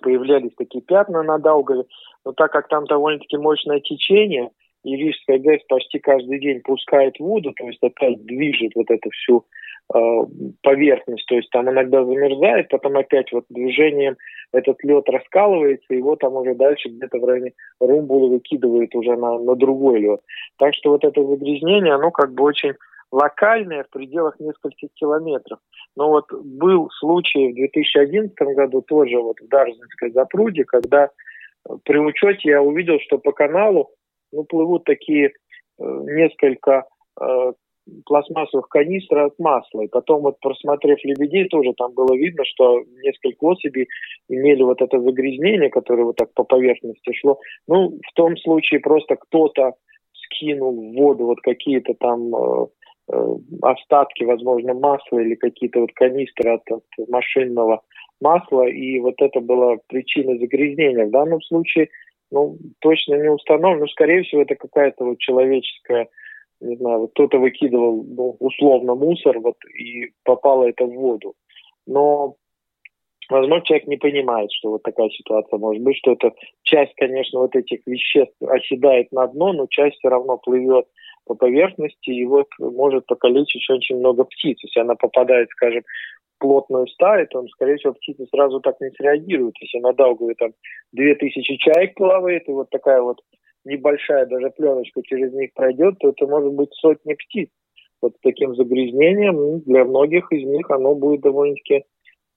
появлялись 0.00 0.54
такие 0.56 0.82
пятна 0.82 1.22
на 1.22 1.38
Даугаве. 1.38 1.84
Но 2.24 2.32
так 2.32 2.52
как 2.52 2.68
там 2.68 2.84
довольно-таки 2.84 3.36
мощное 3.36 3.80
течение, 3.80 4.50
и 4.84 5.12
ГЭС 5.38 5.62
почти 5.68 5.98
каждый 5.98 6.40
день 6.40 6.60
пускает 6.60 7.18
воду, 7.18 7.52
то 7.56 7.66
есть 7.66 7.82
опять 7.82 8.24
движет 8.24 8.72
вот 8.74 8.90
эту 8.90 9.10
всю 9.10 9.44
э, 9.94 9.98
поверхность, 10.62 11.26
то 11.26 11.36
есть 11.36 11.50
там 11.50 11.70
иногда 11.70 12.04
замерзает, 12.04 12.68
потом 12.68 12.96
опять 12.96 13.30
вот 13.32 13.44
движением 13.48 14.16
этот 14.52 14.82
лед 14.82 15.08
раскалывается, 15.08 15.94
его 15.94 16.16
там 16.16 16.34
уже 16.34 16.54
дальше 16.54 16.88
где-то 16.88 17.18
в 17.18 17.24
районе 17.24 17.52
Румбула 17.80 18.28
выкидывает 18.28 18.94
уже 18.94 19.16
на, 19.16 19.38
на 19.38 19.54
другой 19.54 20.00
лед. 20.00 20.20
Так 20.58 20.74
что 20.74 20.90
вот 20.90 21.04
это 21.04 21.24
загрязнение, 21.24 21.94
оно 21.94 22.10
как 22.10 22.34
бы 22.34 22.44
очень 22.44 22.74
локальное 23.12 23.84
в 23.84 23.90
пределах 23.90 24.40
нескольких 24.40 24.88
километров. 24.94 25.58
Но 25.96 26.08
вот 26.08 26.32
был 26.32 26.88
случай 26.98 27.52
в 27.52 27.54
2011 27.54 28.34
году 28.56 28.82
тоже 28.82 29.18
вот 29.18 29.38
в 29.40 29.48
Дарзинской 29.48 30.10
запруде, 30.10 30.64
когда 30.64 31.10
при 31.84 31.98
учете 31.98 32.48
я 32.48 32.62
увидел, 32.62 32.98
что 33.00 33.18
по 33.18 33.32
каналу 33.32 33.90
ну, 34.32 34.44
плывут 34.44 34.84
такие 34.84 35.28
э, 35.28 35.30
несколько 35.78 36.84
э, 37.20 37.52
пластмассовых 38.06 38.68
канистр 38.68 39.18
от 39.18 39.38
масла. 39.38 39.82
И 39.82 39.88
потом 39.88 40.22
вот 40.22 40.40
просмотрев 40.40 40.98
лебедей, 41.04 41.48
тоже 41.48 41.72
там 41.76 41.92
было 41.94 42.14
видно, 42.14 42.44
что 42.44 42.82
несколько 43.02 43.44
особей 43.44 43.88
имели 44.28 44.62
вот 44.62 44.80
это 44.80 45.00
загрязнение, 45.00 45.70
которое 45.70 46.04
вот 46.04 46.16
так 46.16 46.32
по 46.34 46.44
поверхности 46.44 47.12
шло. 47.12 47.38
Ну, 47.66 47.98
в 48.06 48.14
том 48.14 48.36
случае 48.38 48.80
просто 48.80 49.16
кто-то 49.16 49.74
скинул 50.24 50.72
в 50.72 50.94
воду 50.94 51.26
вот 51.26 51.40
какие-то 51.40 51.94
там 51.94 52.34
э, 52.34 52.66
э, 53.12 53.36
остатки, 53.62 54.24
возможно, 54.24 54.74
масла 54.74 55.18
или 55.18 55.34
какие-то 55.34 55.80
вот 55.80 55.92
канистры 55.92 56.54
от, 56.54 56.62
от 56.70 56.84
машинного 57.08 57.82
масла, 58.20 58.68
и 58.68 59.00
вот 59.00 59.14
это 59.18 59.40
была 59.40 59.76
причина 59.88 60.38
загрязнения. 60.38 61.06
В 61.06 61.10
данном 61.10 61.42
случае 61.42 61.88
ну, 62.32 62.56
точно 62.80 63.14
не 63.16 63.30
установлено, 63.30 63.82
но, 63.84 63.88
скорее 63.88 64.22
всего, 64.22 64.42
это 64.42 64.54
какая-то 64.54 65.04
вот 65.04 65.18
человеческая, 65.18 66.08
не 66.60 66.76
знаю, 66.76 67.00
вот 67.00 67.10
кто-то 67.10 67.38
выкидывал, 67.38 68.02
ну, 68.02 68.36
условно, 68.40 68.94
мусор, 68.94 69.38
вот, 69.38 69.56
и 69.78 70.12
попало 70.24 70.64
это 70.64 70.86
в 70.86 70.94
воду. 70.94 71.34
Но, 71.86 72.36
возможно, 73.28 73.66
человек 73.66 73.86
не 73.86 73.98
понимает, 73.98 74.50
что 74.50 74.70
вот 74.70 74.82
такая 74.82 75.10
ситуация 75.10 75.58
может 75.58 75.82
быть, 75.82 75.98
что 75.98 76.12
это 76.12 76.32
часть, 76.62 76.94
конечно, 76.96 77.40
вот 77.40 77.54
этих 77.54 77.86
веществ 77.86 78.34
оседает 78.40 79.12
на 79.12 79.26
дно, 79.26 79.52
но 79.52 79.66
часть 79.68 79.98
все 79.98 80.08
равно 80.08 80.38
плывет 80.38 80.86
по 81.26 81.34
поверхности 81.34 82.10
и 82.10 82.24
вот 82.24 82.48
может 82.58 83.06
покалечить 83.06 83.68
очень 83.68 83.98
много 83.98 84.24
птиц. 84.24 84.58
Если 84.62 84.80
она 84.80 84.94
попадает, 84.94 85.50
скажем, 85.50 85.82
плотную 86.42 86.88
стаю, 86.88 87.28
то, 87.28 87.46
скорее 87.48 87.76
всего, 87.76 87.94
птицы 87.94 88.26
сразу 88.26 88.60
так 88.60 88.80
не 88.80 88.90
среагируют. 88.90 89.54
Если 89.60 89.78
на 89.78 89.92
Даугаве 89.92 90.34
там 90.34 90.50
две 90.92 91.14
тысячи 91.14 91.56
чаек 91.56 91.94
плавает, 91.94 92.48
и 92.48 92.52
вот 92.52 92.68
такая 92.70 93.00
вот 93.00 93.20
небольшая 93.64 94.26
даже 94.26 94.50
пленочка 94.50 95.02
через 95.04 95.32
них 95.32 95.54
пройдет, 95.54 95.94
то 96.00 96.08
это 96.08 96.26
может 96.26 96.52
быть 96.52 96.70
сотни 96.72 97.14
птиц. 97.14 97.48
Вот 98.02 98.14
таким 98.22 98.56
загрязнением 98.56 99.60
для 99.60 99.84
многих 99.84 100.32
из 100.32 100.44
них 100.44 100.68
оно 100.68 100.96
будет 100.96 101.20
довольно-таки 101.20 101.84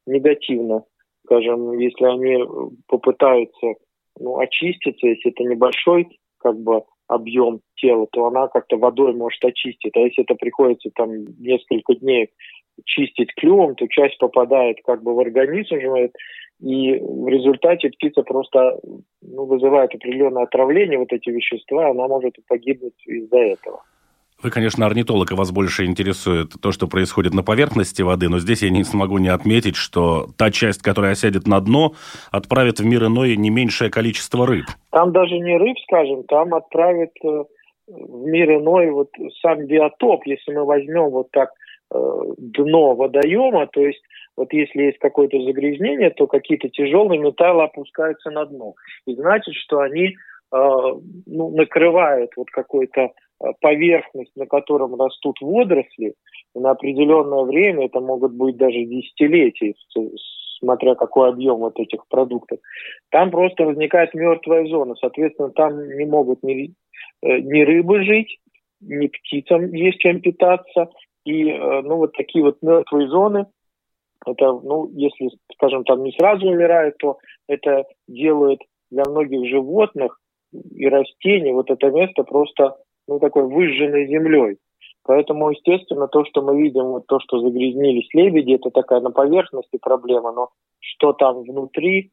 негативно. 0.05 0.83
Скажем, 1.25 1.79
если 1.79 2.05
они 2.05 2.37
попытаются 2.87 3.73
ну, 4.19 4.37
очиститься, 4.37 5.07
если 5.07 5.31
это 5.31 5.43
небольшой 5.43 6.19
как 6.37 6.59
бы 6.59 6.83
объем 7.07 7.61
тела, 7.75 8.07
то 8.11 8.25
она 8.25 8.47
как-то 8.47 8.77
водой 8.77 9.13
может 9.13 9.43
очистить. 9.43 9.95
А 9.95 9.99
если 9.99 10.23
это 10.23 10.35
приходится 10.35 10.89
там 10.95 11.11
несколько 11.39 11.95
дней 11.95 12.29
чистить 12.83 13.33
клювом, 13.35 13.75
то 13.75 13.87
часть 13.87 14.17
попадает 14.17 14.77
как 14.83 15.03
бы 15.03 15.13
в 15.13 15.19
организм, 15.19 15.75
и 16.61 16.99
в 16.99 17.27
результате 17.27 17.89
птица 17.89 18.23
просто 18.23 18.79
ну, 19.21 19.45
вызывает 19.45 19.93
определенное 19.93 20.43
отравление, 20.43 20.99
вот 20.99 21.11
эти 21.11 21.29
вещества, 21.29 21.89
она 21.89 22.07
может 22.07 22.35
погибнуть 22.47 22.93
из-за 23.05 23.37
этого. 23.37 23.83
Вы, 24.45 24.51
конечно, 24.51 24.85
орнитолог, 24.85 25.31
и 25.31 25.33
вас 25.33 25.51
больше 25.51 25.85
интересует 25.85 26.51
то, 26.61 26.71
что 26.71 26.87
происходит 26.87 27.33
на 27.33 27.41
поверхности 27.41 28.03
воды, 28.03 28.29
но 28.29 28.37
здесь 28.37 28.61
я 28.61 28.69
не 28.69 28.83
смогу 28.83 29.17
не 29.17 29.29
отметить, 29.29 29.75
что 29.75 30.27
та 30.37 30.51
часть, 30.51 30.83
которая 30.83 31.13
осядет 31.13 31.47
на 31.47 31.59
дно, 31.59 31.93
отправит 32.29 32.79
в 32.79 32.85
мир 32.85 33.05
иной 33.05 33.37
не 33.37 33.49
меньшее 33.49 33.89
количество 33.89 34.45
рыб. 34.45 34.65
Там 34.91 35.11
даже 35.13 35.39
не 35.39 35.57
рыб, 35.57 35.75
скажем, 35.87 36.25
там 36.25 36.53
отправит 36.53 37.09
э, 37.23 37.43
в 37.87 38.25
мир 38.27 38.51
иной 38.57 38.91
вот 38.91 39.09
сам 39.41 39.65
биотоп. 39.65 40.27
Если 40.27 40.53
мы 40.53 40.63
возьмем 40.63 41.09
вот 41.09 41.31
так 41.31 41.49
э, 41.91 41.97
дно 42.37 42.93
водоема, 42.93 43.65
то 43.65 43.81
есть 43.81 44.03
вот 44.37 44.53
если 44.53 44.83
есть 44.83 44.99
какое-то 44.99 45.41
загрязнение, 45.41 46.11
то 46.11 46.27
какие-то 46.27 46.69
тяжелые 46.69 47.19
металлы 47.19 47.63
опускаются 47.63 48.29
на 48.29 48.45
дно. 48.45 48.75
И 49.07 49.15
значит, 49.15 49.55
что 49.55 49.79
они 49.79 50.09
э, 50.09 50.13
ну, 50.51 51.49
накрывают 51.49 52.29
вот 52.37 52.51
какой-то 52.51 53.09
поверхность, 53.61 54.35
на 54.35 54.45
котором 54.45 54.95
растут 54.99 55.37
водоросли, 55.41 56.13
на 56.55 56.71
определенное 56.71 57.43
время, 57.43 57.85
это 57.85 57.99
могут 57.99 58.33
быть 58.33 58.57
даже 58.57 58.85
десятилетия, 58.85 59.73
смотря 60.59 60.95
какой 60.95 61.29
объем 61.29 61.57
вот 61.57 61.77
этих 61.79 62.07
продуктов, 62.07 62.59
там 63.09 63.29
просто 63.29 63.65
возникает 63.65 64.13
мертвая 64.13 64.65
зона. 64.65 64.95
Соответственно, 64.99 65.49
там 65.49 65.87
не 65.97 66.05
могут 66.05 66.43
ни, 66.43 66.73
э, 67.21 67.39
ни 67.39 67.61
рыбы 67.61 68.03
жить, 68.03 68.39
ни 68.81 69.07
птицам 69.07 69.73
есть 69.73 69.99
чем 69.99 70.21
питаться. 70.21 70.89
И 71.25 71.49
э, 71.49 71.81
ну, 71.81 71.97
вот 71.97 72.13
такие 72.13 72.43
вот 72.43 72.57
мертвые 72.61 73.09
зоны, 73.09 73.47
это, 74.25 74.53
ну, 74.53 74.89
если, 74.93 75.29
скажем, 75.53 75.83
там 75.83 76.03
не 76.03 76.11
сразу 76.13 76.47
умирают, 76.47 76.97
то 76.97 77.17
это 77.47 77.85
делает 78.07 78.59
для 78.91 79.03
многих 79.07 79.47
животных 79.49 80.19
и 80.51 80.87
растений 80.87 81.51
вот 81.51 81.69
это 81.69 81.91
место 81.91 82.23
просто 82.23 82.77
ну, 83.07 83.19
такой 83.19 83.43
выжженной 83.43 84.07
землей. 84.07 84.57
Поэтому, 85.03 85.51
естественно, 85.51 86.07
то, 86.07 86.25
что 86.25 86.41
мы 86.41 86.59
видим, 86.59 86.85
вот 86.85 87.05
то, 87.07 87.19
что 87.19 87.39
загрязнились 87.39 88.09
лебеди, 88.13 88.53
это 88.53 88.71
такая 88.71 89.01
на 89.01 89.11
поверхности 89.11 89.77
проблема, 89.79 90.31
но 90.31 90.49
что 90.79 91.13
там 91.13 91.43
внутри, 91.43 92.11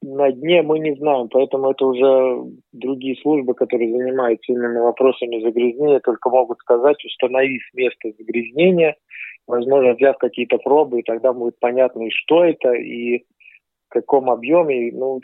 на 0.00 0.30
дне 0.30 0.62
мы 0.62 0.78
не 0.78 0.94
знаем, 0.94 1.28
поэтому 1.28 1.70
это 1.72 1.84
уже 1.86 2.44
другие 2.72 3.16
службы, 3.16 3.54
которые 3.54 3.90
занимаются 3.90 4.52
именно 4.52 4.82
вопросами 4.82 5.42
загрязнения, 5.42 5.98
только 5.98 6.30
могут 6.30 6.58
сказать, 6.58 7.04
установив 7.04 7.62
место 7.74 8.12
загрязнения, 8.16 8.96
возможно, 9.48 9.94
взяв 9.94 10.16
какие-то 10.18 10.58
пробы, 10.58 11.00
и 11.00 11.02
тогда 11.02 11.32
будет 11.32 11.58
понятно, 11.58 12.04
и 12.04 12.10
что 12.10 12.44
это, 12.44 12.74
и 12.74 13.24
в 13.88 13.88
каком 13.88 14.30
объеме, 14.30 14.92
ну, 14.92 15.20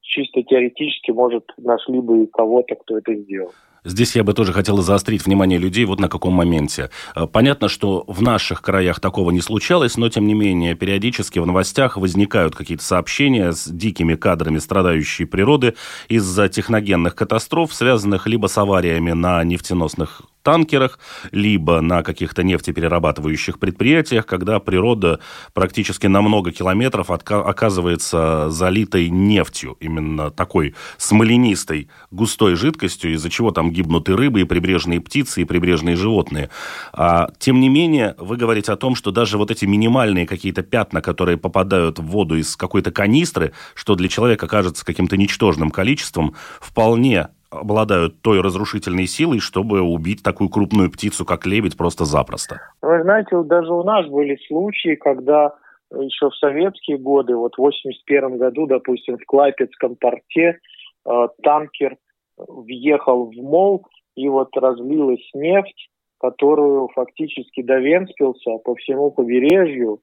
чисто 0.00 0.42
теоретически, 0.42 1.12
может, 1.12 1.44
нашли 1.58 2.00
бы 2.00 2.26
кого-то, 2.26 2.74
кто 2.74 2.98
это 2.98 3.14
сделал. 3.14 3.52
Здесь 3.86 4.16
я 4.16 4.24
бы 4.24 4.32
тоже 4.32 4.52
хотел 4.52 4.78
заострить 4.78 5.24
внимание 5.24 5.60
людей 5.60 5.84
вот 5.84 6.00
на 6.00 6.08
каком 6.08 6.34
моменте. 6.34 6.90
Э, 7.14 7.28
понятно, 7.30 7.68
что 7.68 8.02
в 8.08 8.20
наших 8.20 8.60
краях 8.60 8.98
такого 8.98 9.30
не 9.30 9.40
случалось, 9.40 9.96
но 9.96 10.08
тем 10.08 10.26
не 10.26 10.34
менее 10.34 10.74
периодически 10.74 11.38
в 11.38 11.46
новостях 11.46 11.96
возникают 11.96 12.56
какие-то 12.56 12.82
сообщения 12.82 13.52
с 13.52 13.68
дикими 13.68 14.16
кадрами 14.16 14.58
страдающей 14.58 15.24
природы 15.24 15.74
из-за 16.08 16.48
техногенных 16.48 17.14
катастроф, 17.14 17.72
связанных 17.72 18.26
либо 18.26 18.48
с 18.48 18.58
авариями 18.58 19.12
на 19.12 19.44
нефтеносных 19.44 20.22
танкерах, 20.46 21.00
либо 21.32 21.80
на 21.80 22.04
каких-то 22.04 22.44
нефтеперерабатывающих 22.44 23.58
предприятиях, 23.58 24.26
когда 24.26 24.60
природа 24.60 25.18
практически 25.54 26.06
на 26.06 26.22
много 26.22 26.52
километров 26.52 27.10
оказывается 27.10 28.48
залитой 28.50 29.10
нефтью, 29.10 29.76
именно 29.80 30.30
такой 30.30 30.76
смоленистой, 30.98 31.88
густой 32.12 32.54
жидкостью, 32.54 33.14
из-за 33.14 33.28
чего 33.28 33.50
там 33.50 33.72
гибнут 33.72 34.08
и 34.08 34.12
рыбы, 34.12 34.42
и 34.42 34.44
прибрежные 34.44 35.00
птицы, 35.00 35.42
и 35.42 35.44
прибрежные 35.44 35.96
животные. 35.96 36.48
А, 36.92 37.28
тем 37.40 37.58
не 37.58 37.68
менее, 37.68 38.14
вы 38.16 38.36
говорите 38.36 38.70
о 38.70 38.76
том, 38.76 38.94
что 38.94 39.10
даже 39.10 39.38
вот 39.38 39.50
эти 39.50 39.64
минимальные 39.64 40.28
какие-то 40.28 40.62
пятна, 40.62 41.02
которые 41.02 41.38
попадают 41.38 41.98
в 41.98 42.04
воду 42.04 42.36
из 42.36 42.54
какой-то 42.54 42.92
канистры, 42.92 43.52
что 43.74 43.96
для 43.96 44.08
человека 44.08 44.46
кажется 44.46 44.84
каким-то 44.84 45.16
ничтожным 45.16 45.72
количеством, 45.72 46.36
вполне 46.60 47.30
обладают 47.50 48.20
той 48.22 48.40
разрушительной 48.40 49.06
силой, 49.06 49.40
чтобы 49.40 49.80
убить 49.80 50.22
такую 50.22 50.50
крупную 50.50 50.90
птицу, 50.90 51.24
как 51.24 51.46
лебедь, 51.46 51.76
просто 51.76 52.04
запросто? 52.04 52.60
Вы 52.82 53.02
знаете, 53.02 53.42
даже 53.42 53.72
у 53.72 53.82
нас 53.82 54.06
были 54.06 54.38
случаи, 54.46 54.96
когда 54.96 55.54
еще 55.90 56.30
в 56.30 56.36
советские 56.36 56.98
годы, 56.98 57.36
вот 57.36 57.54
в 57.54 57.58
81 57.58 58.38
году, 58.38 58.66
допустим, 58.66 59.18
в 59.18 59.24
Клайпецком 59.24 59.96
порте 59.96 60.58
э, 61.04 61.28
танкер 61.42 61.96
въехал 62.36 63.26
в 63.26 63.34
мол, 63.34 63.86
и 64.16 64.28
вот 64.28 64.56
разлилась 64.56 65.28
нефть, 65.34 65.88
которую 66.18 66.88
фактически 66.94 67.62
до 67.62 67.78
Венспилса 67.78 68.58
по 68.64 68.74
всему 68.74 69.10
побережью 69.10 70.00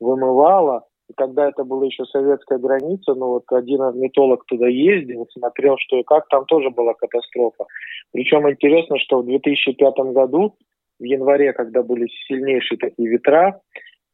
вымывала, 0.00 0.84
и 1.10 1.12
когда 1.16 1.48
это 1.48 1.64
была 1.64 1.86
еще 1.86 2.04
советская 2.04 2.58
граница, 2.58 3.14
ну 3.14 3.26
вот 3.26 3.44
один 3.50 3.82
орнитолог 3.82 4.44
туда 4.46 4.68
ездил, 4.68 5.26
смотрел, 5.32 5.74
что 5.78 5.98
и 5.98 6.04
как, 6.04 6.28
там 6.28 6.44
тоже 6.46 6.70
была 6.70 6.94
катастрофа. 6.94 7.66
Причем 8.12 8.48
интересно, 8.48 8.96
что 8.98 9.18
в 9.18 9.26
2005 9.26 9.94
году, 10.14 10.54
в 11.00 11.02
январе, 11.02 11.52
когда 11.52 11.82
были 11.82 12.06
сильнейшие 12.28 12.78
такие 12.78 13.08
ветра, 13.08 13.60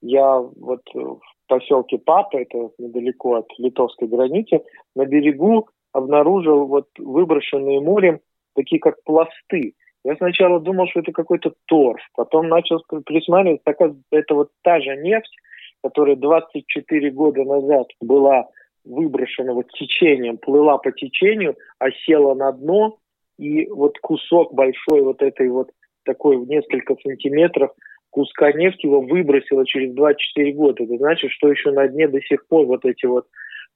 я 0.00 0.38
вот 0.38 0.80
в 0.94 1.20
поселке 1.48 1.98
Папа, 1.98 2.38
это 2.38 2.70
недалеко 2.78 3.34
от 3.34 3.46
литовской 3.58 4.08
границы, 4.08 4.62
на 4.94 5.04
берегу 5.04 5.68
обнаружил 5.92 6.66
вот 6.66 6.86
выброшенные 6.98 7.80
морем 7.80 8.20
такие 8.54 8.80
как 8.80 9.02
пласты. 9.04 9.74
Я 10.02 10.16
сначала 10.16 10.60
думал, 10.60 10.86
что 10.88 11.00
это 11.00 11.12
какой-то 11.12 11.52
торф, 11.66 12.00
потом 12.14 12.48
начал 12.48 12.80
присматриваться, 13.04 13.64
так 13.64 13.76
это 14.10 14.34
вот 14.34 14.48
та 14.62 14.80
же 14.80 14.96
нефть, 14.96 15.36
которая 15.86 16.16
24 16.16 17.10
года 17.12 17.44
назад 17.44 17.86
была 18.00 18.48
выброшена 18.84 19.52
вот 19.52 19.68
течением, 19.70 20.36
плыла 20.36 20.78
по 20.78 20.90
течению, 20.90 21.54
а 21.78 21.92
села 22.04 22.34
на 22.34 22.50
дно, 22.50 22.96
и 23.38 23.68
вот 23.68 23.96
кусок 24.00 24.52
большой 24.52 25.02
вот 25.02 25.22
этой 25.22 25.48
вот 25.48 25.70
такой 26.04 26.38
в 26.38 26.48
несколько 26.48 26.96
сантиметров 27.04 27.70
куска 28.10 28.50
нефти 28.50 28.86
его 28.86 29.00
выбросило 29.00 29.64
через 29.64 29.94
24 29.94 30.52
года. 30.54 30.82
Это 30.82 30.96
значит, 30.96 31.30
что 31.30 31.50
еще 31.50 31.70
на 31.70 31.86
дне 31.86 32.08
до 32.08 32.20
сих 32.20 32.44
пор 32.48 32.66
вот 32.66 32.84
эти 32.84 33.06
вот 33.06 33.26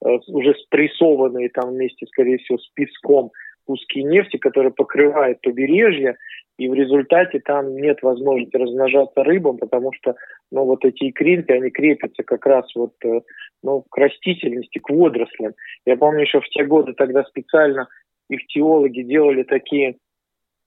э, 0.04 0.08
уже 0.28 0.54
спрессованные 0.54 1.48
там 1.50 1.70
вместе, 1.70 2.06
скорее 2.06 2.38
всего, 2.38 2.58
с 2.58 2.68
песком 2.74 3.30
куски 3.70 4.02
нефти, 4.02 4.36
которые 4.36 4.72
покрывают 4.72 5.40
побережье, 5.42 6.16
и 6.58 6.68
в 6.68 6.74
результате 6.74 7.38
там 7.38 7.76
нет 7.76 8.02
возможности 8.02 8.56
размножаться 8.56 9.22
рыбам, 9.22 9.58
потому 9.58 9.92
что 9.92 10.16
ну, 10.50 10.64
вот 10.64 10.84
эти 10.84 11.08
икринки, 11.08 11.52
они 11.52 11.70
крепятся 11.70 12.24
как 12.24 12.44
раз 12.46 12.66
вот, 12.74 12.94
э, 13.04 13.20
ну, 13.62 13.84
к 13.88 13.96
растительности, 13.96 14.80
к 14.80 14.90
водорослям. 14.90 15.52
Я 15.86 15.96
помню 15.96 16.22
еще 16.22 16.40
в 16.40 16.48
те 16.48 16.64
годы 16.64 16.94
тогда 16.94 17.22
специально 17.22 17.86
их 18.28 18.44
теологи 18.48 19.02
делали 19.02 19.44
такие 19.44 19.98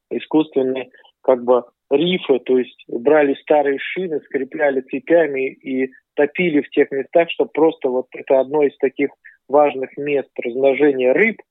искусственные 0.10 0.92
как 1.22 1.44
бы 1.44 1.66
рифы, 1.92 2.40
то 2.40 2.58
есть 2.58 2.86
брали 2.88 3.34
старые 3.42 3.80
шины, 3.80 4.22
скрепляли 4.22 4.80
цепями 4.80 5.50
и 5.50 5.92
топили 6.14 6.62
в 6.62 6.70
тех 6.70 6.90
местах, 6.92 7.30
чтобы 7.32 7.52
просто 7.52 7.90
вот 7.90 8.08
это 8.14 8.40
одно 8.40 8.64
из 8.64 8.78
таких 8.78 9.10
важных 9.50 9.98
мест 9.98 10.30
размножения 10.42 11.12
рыб, 11.12 11.42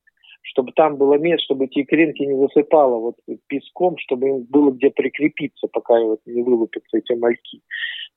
чтобы 0.43 0.73
там 0.73 0.97
было 0.97 1.15
место, 1.15 1.45
чтобы 1.45 1.67
эти 1.67 1.83
икринки 1.83 2.23
не 2.23 2.37
засыпало 2.37 2.99
вот 2.99 3.17
песком, 3.47 3.97
чтобы 3.99 4.29
им 4.29 4.43
было 4.49 4.71
где 4.71 4.91
прикрепиться, 4.91 5.69
пока 5.73 6.01
вот 6.01 6.21
не 6.27 6.43
вылупятся 6.43 6.99
эти 6.99 7.13
мальки. 7.13 7.61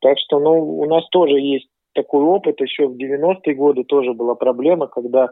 Так 0.02 0.18
что, 0.20 0.40
ну, 0.40 0.80
у 0.80 0.86
нас 0.86 1.08
тоже 1.10 1.40
есть 1.40 1.70
такой 1.94 2.24
опыт. 2.24 2.60
Еще 2.60 2.88
в 2.88 2.98
90-е 2.98 3.56
годы 3.56 3.84
тоже 3.84 4.14
была 4.14 4.36
проблема, 4.36 4.88
когда 4.88 5.32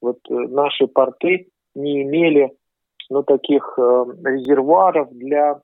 вот 0.00 0.18
э, 0.30 0.34
наши 0.34 0.86
порты 0.86 1.48
не 1.74 2.02
имели 2.02 2.52
ну, 3.10 3.22
таких 3.22 3.74
э, 3.78 4.04
резервуаров 4.24 5.10
для 5.12 5.60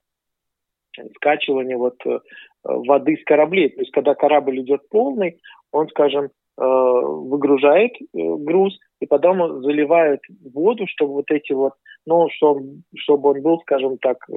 скачивания 1.16 1.76
вот 1.76 1.96
э, 2.06 2.18
воды 2.64 3.16
с 3.16 3.24
кораблей. 3.24 3.70
То 3.70 3.80
есть, 3.80 3.92
когда 3.92 4.14
корабль 4.14 4.60
идет 4.60 4.88
полный, 4.88 5.40
он, 5.72 5.88
скажем, 5.88 6.30
выгружает 6.64 7.92
э, 8.00 8.06
груз 8.12 8.78
и 9.00 9.06
потом 9.06 9.62
заливает 9.62 10.20
воду, 10.52 10.86
чтобы 10.86 11.14
вот 11.14 11.30
эти 11.30 11.52
вот, 11.52 11.72
ну, 12.06 12.28
чтобы, 12.30 13.30
он 13.30 13.42
был, 13.42 13.60
скажем 13.60 13.98
так, 13.98 14.18
э, 14.28 14.34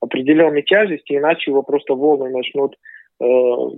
определенной 0.00 0.62
тяжести, 0.62 1.14
иначе 1.16 1.50
его 1.50 1.62
просто 1.62 1.94
волны 1.94 2.30
начнут 2.30 2.76
э, 3.20 3.24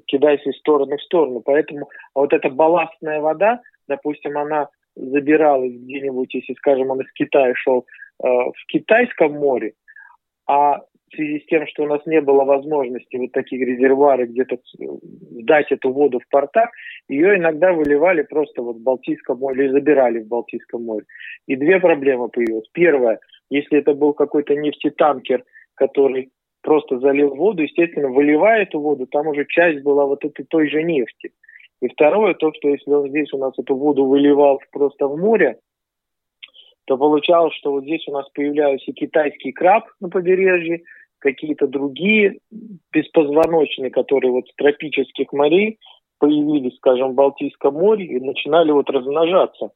кидать 0.07 0.47
из 0.47 0.59
стороны 0.59 0.97
в 0.97 1.03
сторону. 1.03 1.41
Поэтому 1.45 1.89
вот 2.15 2.33
эта 2.33 2.51
балластная 2.51 3.21
вода, 3.21 3.61
допустим, 3.89 4.37
она 4.37 4.69
забиралась 4.97 5.73
где-нибудь, 5.73 6.35
если, 6.35 6.55
скажем, 6.55 6.91
он 6.91 7.01
из 7.01 7.11
Китая 7.13 7.55
шел 7.57 7.87
э, 8.23 8.27
в 8.27 8.67
Китайском 8.69 9.33
море, 9.33 9.73
а 10.47 10.83
в 11.15 11.17
связи 11.17 11.41
с 11.41 11.47
тем, 11.47 11.67
что 11.67 11.85
у 11.85 11.87
нас 11.87 12.01
не 12.07 12.21
было 12.21 12.45
возможности 12.45 13.17
вот 13.17 13.33
таких 13.33 13.61
резервуаров 13.61 14.29
где-то 14.29 14.59
дать 15.45 15.71
эту 15.73 15.93
воду 15.93 16.21
в 16.21 16.29
портах, 16.29 16.71
ее 17.09 17.37
иногда 17.37 17.73
выливали 17.73 18.23
просто 18.23 18.63
вот 18.63 18.77
в 18.77 18.83
Балтийском 18.83 19.39
море 19.39 19.65
или 19.65 19.73
забирали 19.73 20.19
в 20.21 20.29
Балтийском 20.29 20.85
море. 20.85 21.07
И 21.47 21.57
две 21.57 21.81
проблемы 21.81 22.29
появились. 22.29 22.69
Первое, 22.73 23.21
если 23.51 23.79
это 23.79 23.95
был 23.95 24.13
какой-то 24.13 24.55
нефтетанкер, 24.55 25.45
который 25.75 26.31
просто 26.63 26.99
залил 26.99 27.35
воду, 27.35 27.63
естественно, 27.63 28.09
выливая 28.09 28.63
эту 28.63 28.81
воду, 28.81 29.07
там 29.07 29.29
уже 29.29 29.45
часть 29.47 29.83
была 29.83 30.07
вот 30.07 30.25
этой 30.25 30.45
той 30.45 30.69
же 30.69 30.83
нефти. 30.83 31.31
И 31.81 31.89
второе, 31.89 32.35
то, 32.35 32.53
что 32.55 32.71
если 32.71 32.91
он 32.91 33.09
здесь 33.09 33.33
у 33.33 33.39
нас 33.39 33.53
эту 33.59 33.77
воду 33.77 34.07
выливал 34.07 34.61
просто 34.73 35.07
в 35.07 35.19
море, 35.19 35.59
то 36.87 36.99
получалось, 36.99 37.55
что 37.55 37.73
вот 37.73 37.85
здесь 37.85 38.07
у 38.09 38.13
нас 38.13 38.29
появлялся 38.35 38.93
китайский 38.93 39.53
краб 39.53 39.85
на 40.01 40.09
побережье, 40.09 40.83
какие-то 41.25 41.67
другие 41.67 42.39
беспозвоночные, 42.93 43.91
которые 43.91 44.31
вот 44.31 44.47
с 44.47 44.55
тропических 44.57 45.33
морей 45.33 45.79
появились, 46.19 46.77
скажем, 46.77 47.13
в 47.13 47.15
Балтийском 47.15 47.75
море 47.75 48.05
и 48.05 48.21
начинали 48.21 48.73
вот 48.73 48.91
размножаться. 48.91 49.71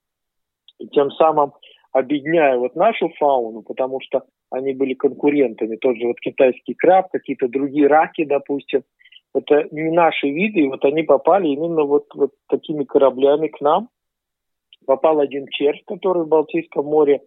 И 0.78 0.86
тем 0.88 1.10
самым 1.12 1.54
объединяя 1.92 2.58
вот 2.58 2.76
нашу 2.76 3.08
фауну, 3.18 3.62
потому 3.62 3.98
что 4.02 4.24
они 4.50 4.74
были 4.74 4.92
конкурентами, 4.92 5.76
тот 5.76 5.96
же 5.96 6.06
вот 6.08 6.20
китайский 6.20 6.74
краб, 6.74 7.10
какие-то 7.10 7.48
другие 7.48 7.86
раки, 7.86 8.24
допустим, 8.24 8.82
это 9.34 9.68
не 9.70 9.90
наши 9.90 10.28
виды, 10.28 10.60
и 10.60 10.68
вот 10.68 10.84
они 10.84 11.02
попали 11.02 11.48
именно 11.48 11.84
вот, 11.84 12.06
вот 12.14 12.32
такими 12.48 12.84
кораблями 12.84 13.48
к 13.48 13.60
нам. 13.62 13.88
Попал 14.86 15.20
один 15.20 15.46
червь, 15.48 15.82
который 15.86 16.24
в 16.24 16.28
Балтийском 16.28 16.84
море 16.84 17.22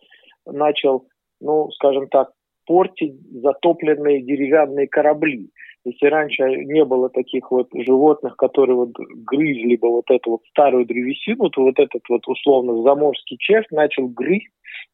начал, 0.46 1.08
ну, 1.40 1.72
скажем 1.72 2.08
так, 2.08 2.32
портить 2.72 3.20
затопленные 3.44 4.22
деревянные 4.22 4.88
корабли. 4.88 5.50
Если 5.84 6.06
раньше 6.06 6.44
не 6.44 6.86
было 6.86 7.10
таких 7.10 7.52
вот 7.52 7.68
животных, 7.74 8.38
которые 8.38 8.78
вот 8.78 8.92
грызли 8.94 9.76
бы 9.76 9.90
вот 9.90 10.10
эту 10.10 10.32
вот 10.32 10.42
старую 10.50 10.86
древесину, 10.86 11.50
то 11.50 11.64
вот 11.64 11.78
этот 11.78 12.02
вот 12.08 12.26
условно 12.28 12.82
заморский 12.82 13.36
червь 13.42 13.70
начал 13.72 14.08
грызть, 14.08 14.48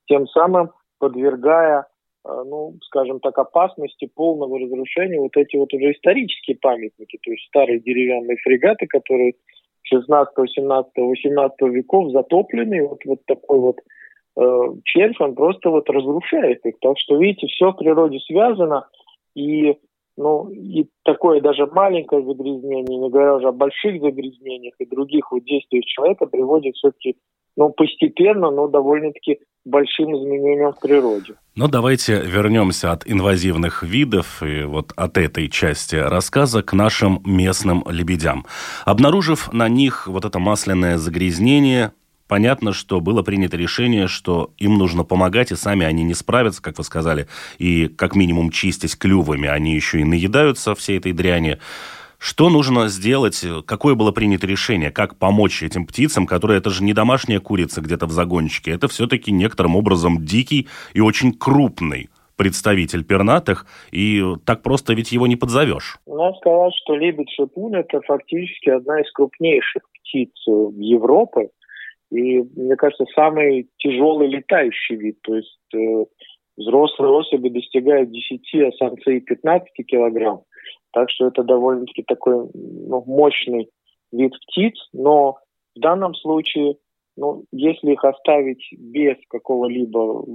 тем 0.07 0.25
самым 0.25 0.71
подвергая, 0.97 1.85
э, 2.25 2.43
ну, 2.47 2.73
скажем 2.81 3.19
так, 3.19 3.37
опасности 3.37 4.09
полного 4.15 4.57
разрушения 4.57 5.19
вот 5.19 5.37
эти 5.37 5.55
вот 5.55 5.71
уже 5.71 5.91
исторические 5.91 6.57
памятники, 6.57 7.19
то 7.21 7.29
есть 7.29 7.45
старые 7.45 7.79
деревянные 7.79 8.37
фрегаты, 8.37 8.87
которые 8.87 9.33
16, 9.83 10.33
17, 10.35 10.91
18 10.95 11.61
веков 11.61 12.11
затоплены, 12.11 12.87
вот, 12.87 13.05
вот 13.05 13.19
такой 13.27 13.59
вот 13.59 13.77
червь, 14.83 15.19
он 15.19 15.35
просто 15.35 15.69
вот 15.69 15.89
разрушает 15.89 16.65
их. 16.65 16.75
Так 16.79 16.97
что, 16.97 17.17
видите, 17.17 17.47
все 17.47 17.71
в 17.71 17.77
природе 17.77 18.19
связано, 18.19 18.87
и, 19.35 19.77
ну, 20.15 20.49
и 20.49 20.87
такое 21.03 21.41
даже 21.41 21.65
маленькое 21.67 22.23
загрязнение, 22.23 22.97
не 22.97 23.09
говоря 23.09 23.35
уже 23.35 23.47
о 23.47 23.51
больших 23.51 24.01
загрязнениях 24.01 24.75
и 24.79 24.85
других 24.85 25.31
вот 25.31 25.43
действиях 25.43 25.85
человека, 25.85 26.25
приводит 26.27 26.75
все-таки 26.75 27.15
ну, 27.55 27.71
постепенно, 27.71 28.51
но 28.51 28.67
довольно-таки 28.67 29.39
большим 29.65 30.15
изменениям 30.15 30.73
в 30.73 30.79
природе. 30.79 31.33
Но 31.55 31.67
давайте 31.67 32.21
вернемся 32.21 32.91
от 32.91 33.07
инвазивных 33.07 33.81
видов 33.81 34.43
и 34.43 34.63
вот 34.63 34.93
от 34.95 35.17
этой 35.17 35.49
части 35.49 35.95
рассказа 35.95 36.61
к 36.61 36.73
нашим 36.73 37.19
местным 37.25 37.83
лебедям. 37.89 38.45
Обнаружив 38.85 39.51
на 39.51 39.67
них 39.67 40.07
вот 40.07 40.23
это 40.23 40.37
масляное 40.37 40.97
загрязнение, 40.97 41.91
понятно, 42.27 42.73
что 42.73 42.99
было 42.99 43.23
принято 43.23 43.57
решение, 43.57 44.07
что 44.07 44.51
им 44.57 44.77
нужно 44.77 45.03
помогать, 45.03 45.51
и 45.51 45.55
сами 45.55 45.85
они 45.85 46.03
не 46.03 46.13
справятся, 46.13 46.61
как 46.61 46.77
вы 46.77 46.83
сказали, 46.83 47.27
и 47.57 47.87
как 47.87 48.15
минимум 48.15 48.51
чистить 48.51 48.97
клювами, 48.97 49.47
они 49.47 49.75
еще 49.75 50.01
и 50.01 50.03
наедаются 50.03 50.75
всей 50.75 50.97
этой 50.97 51.13
дряни. 51.13 51.57
Что 52.19 52.49
нужно 52.49 52.87
сделать? 52.87 53.45
Какое 53.65 53.93
было 53.93 54.11
принято 54.11 54.47
решение? 54.47 54.89
Как 54.89 55.17
помочь 55.17 55.61
этим 55.61 55.85
птицам, 55.85 56.25
которые 56.25 56.57
это 56.57 56.71
же 56.71 56.83
не 56.83 56.93
домашняя 56.93 57.39
курица 57.39 57.79
где-то 57.79 58.07
в 58.07 58.11
загончике, 58.11 58.71
это 58.71 58.87
все-таки 58.87 59.31
некоторым 59.31 59.75
образом 59.75 60.25
дикий 60.25 60.67
и 60.93 60.99
очень 60.99 61.31
крупный 61.31 62.09
представитель 62.35 63.03
пернатых, 63.03 63.65
и 63.91 64.23
так 64.45 64.63
просто 64.63 64.93
ведь 64.93 65.11
его 65.11 65.27
не 65.27 65.35
подзовешь. 65.35 65.97
Надо 66.05 66.37
сказать, 66.37 66.73
что 66.83 66.95
лебедь-шипун– 66.95 67.75
это 67.75 68.01
фактически 68.01 68.69
одна 68.69 68.99
из 69.01 69.11
крупнейших 69.11 69.83
птиц 69.93 70.31
Европы, 70.45 71.49
и, 72.11 72.41
мне 72.55 72.75
кажется, 72.75 73.05
самый 73.15 73.69
тяжелый 73.77 74.27
летающий 74.27 74.95
вид. 74.95 75.17
То 75.23 75.35
есть 75.35 75.59
э, 75.75 76.05
взрослые 76.55 77.11
особи 77.11 77.49
достигают 77.49 78.11
10, 78.11 78.55
а 78.65 78.71
самцы 78.77 79.19
15 79.19 79.69
килограмм. 79.85 80.43
Так 80.91 81.09
что 81.09 81.27
это 81.27 81.43
довольно-таки 81.43 82.03
такой 82.03 82.49
ну, 82.53 83.03
мощный 83.05 83.69
вид 84.11 84.33
птиц. 84.47 84.75
Но 84.93 85.37
в 85.75 85.79
данном 85.79 86.15
случае, 86.15 86.77
ну, 87.17 87.43
если 87.51 87.91
их 87.91 88.03
оставить 88.03 88.63
без 88.77 89.17
какого-либо 89.29 90.25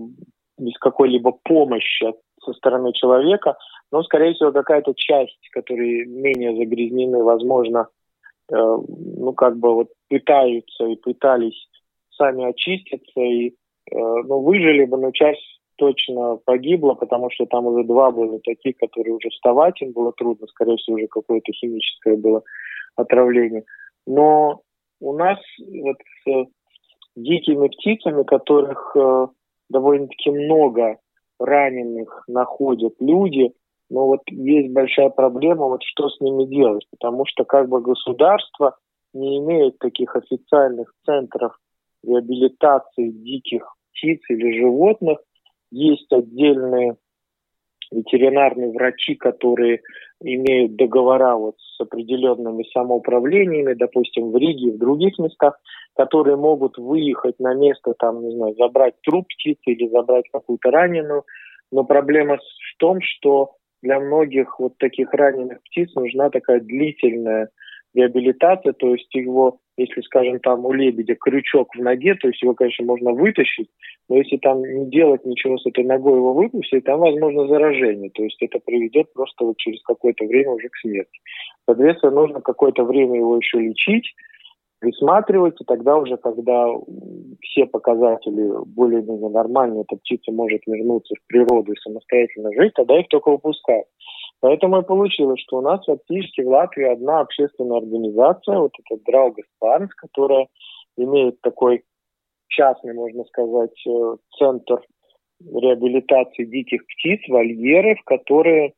без 0.59 0.79
какой-либо 0.79 1.33
помощи 1.43 2.13
со 2.45 2.53
стороны 2.53 2.93
человека, 2.93 3.57
ну, 3.91 4.03
скорее 4.03 4.35
всего, 4.35 4.53
какая-то 4.53 4.93
часть, 4.95 5.49
которые 5.51 6.07
менее 6.07 6.55
загрязнены, 6.57 7.25
возможно, 7.25 7.89
ну, 8.57 9.33
как 9.33 9.59
бы 9.59 9.75
вот 9.75 9.89
пытаются 10.09 10.85
и 10.87 10.97
пытались 10.97 11.69
сами 12.17 12.45
очиститься 12.45 13.21
и, 13.21 13.49
э, 13.49 13.53
ну, 13.93 14.41
выжили 14.41 14.85
бы, 14.85 14.99
но 14.99 15.11
часть 15.11 15.61
точно 15.77 16.37
погибла, 16.37 16.95
потому 16.95 17.31
что 17.31 17.47
там 17.47 17.67
уже 17.67 17.85
два 17.85 18.11
было 18.11 18.39
таких, 18.41 18.77
которые 18.77 19.15
уже 19.15 19.31
вставать 19.31 19.81
им 19.83 19.93
было 19.93 20.13
трудно, 20.13 20.47
скорее 20.49 20.77
всего, 20.77 20.97
уже 20.97 21.07
какое-то 21.07 21.53
химическое 21.53 22.17
было 22.17 22.43
отравление. 22.97 23.65
Но 24.07 24.61
у 25.01 25.13
нас 25.15 25.39
вот 25.59 25.97
с 26.27 26.47
дикими 27.17 27.69
птицами, 27.69 28.23
которых 28.23 28.95
э, 28.97 29.27
довольно-таки 29.71 30.31
много 30.31 30.99
раненых 31.39 32.25
находят 32.29 32.95
люди, 33.01 33.53
но 33.93 34.07
вот 34.07 34.21
есть 34.29 34.73
большая 34.73 35.11
проблема, 35.11 35.67
вот 35.67 35.83
что 35.83 36.09
с 36.09 36.19
ними 36.19 36.47
делать, 36.47 36.87
потому 36.91 37.27
что 37.27 37.45
как 37.45 37.69
бы 37.69 37.83
государство 37.83 38.79
не 39.13 39.37
имеет 39.39 39.79
таких 39.79 40.17
официальных 40.17 40.95
центров 41.05 41.59
реабилитации 42.03 43.11
диких 43.11 43.77
птиц 43.93 44.21
или 44.31 44.59
животных. 44.59 45.19
Есть 45.71 46.11
отдельные 46.11 46.97
ветеринарные 47.91 48.73
врачи, 48.73 49.15
которые 49.15 49.83
имеют 50.23 50.77
договора 50.77 51.37
вот 51.37 51.57
с 51.59 51.79
определенными 51.79 52.65
самоуправлениями, 52.73 53.75
допустим, 53.75 54.31
в 54.31 54.37
Риге 54.39 54.69
и 54.69 54.73
в 54.73 54.79
других 54.79 55.19
местах, 55.19 55.61
которые 55.95 56.37
могут 56.37 56.79
выехать 56.79 57.39
на 57.39 57.53
место, 57.53 57.93
там, 57.99 58.27
не 58.27 58.35
знаю, 58.35 58.55
забрать 58.55 58.95
труп 59.03 59.27
птицы 59.29 59.61
или 59.67 59.87
забрать 59.89 60.25
какую-то 60.33 60.71
раненую. 60.71 61.25
Но 61.71 61.85
проблема 61.85 62.39
в 62.39 62.79
том, 62.79 62.99
что 63.03 63.57
для 63.83 64.01
многих 64.01 64.59
вот 64.59 64.79
таких 64.79 65.13
раненых 65.13 65.63
птиц 65.65 65.95
нужна 65.95 66.31
такая 66.31 66.61
длительная 66.61 67.49
реабилитация, 67.95 68.73
то 68.73 68.95
есть 68.95 69.15
его, 69.15 69.59
если, 69.77 70.01
скажем, 70.03 70.41
там 70.41 70.65
у 70.65 70.73
лебедя 70.73 71.15
крючок 71.15 71.75
в 71.75 71.83
ноге, 71.83 72.15
то 72.15 72.29
есть 72.29 72.41
его, 72.43 72.55
конечно, 72.55 72.87
можно 72.87 73.13
вытащить, 73.13 73.69
но 74.09 74.17
если 74.17 74.39
там 74.39 74.63
не 74.63 74.91
делать 74.91 75.25
ничего 75.27 75.59
с 75.59 75.67
этой 75.67 75.85
ногой, 75.85 76.17
его 76.17 76.33
выпустить, 76.33 76.85
там 76.85 77.01
возможно 77.01 77.47
заражение, 77.49 78.11
то 78.11 78.23
есть 78.23 78.41
это 78.41 78.61
приведет 78.61 79.13
просто 79.13 79.45
вот 79.45 79.59
через 79.59 79.83
какое-то 79.83 80.25
время 80.25 80.53
уже 80.53 80.69
к 80.69 80.77
смерти. 80.77 81.19
Соответственно, 81.67 82.13
нужно 82.13 82.41
какое-то 82.41 82.85
время 82.85 83.17
его 83.17 83.37
еще 83.37 83.59
лечить, 83.59 84.15
присматривать, 84.83 85.55
и 85.61 85.65
тогда 85.65 85.97
уже, 85.97 86.17
когда 86.17 86.67
все 87.41 87.67
показатели 87.67 88.51
более-менее 88.67 89.31
нормальные, 89.31 89.85
эта 89.89 89.97
птица 89.97 90.33
может 90.33 90.61
вернуться 90.67 91.15
в 91.15 91.27
природу 91.29 91.73
и 91.73 91.81
самостоятельно 91.81 92.51
жить, 92.53 92.75
тогда 92.75 92.99
их 92.99 93.07
только 93.09 93.31
выпускают. 93.31 93.87
Поэтому 94.41 94.81
и 94.81 94.85
получилось, 94.85 95.41
что 95.41 95.59
у 95.59 95.61
нас 95.61 95.85
фактически 95.87 96.41
в 96.41 96.49
Латвии 96.49 96.85
одна 96.85 97.21
общественная 97.21 97.79
организация, 97.79 98.59
вот 98.59 98.73
этот 98.85 99.05
Драугас 99.05 99.47
Парнс, 99.61 99.95
которая 99.95 100.49
имеет 100.97 101.41
такой 101.43 101.85
частный, 102.49 102.93
можно 102.93 103.25
сказать, 103.27 103.87
э, 103.87 104.17
центр 104.37 104.81
реабилитации 105.41 106.45
диких 106.45 106.83
птиц, 106.87 107.21
вольеры, 107.29 107.95
в 107.95 108.03
которые 108.05 108.75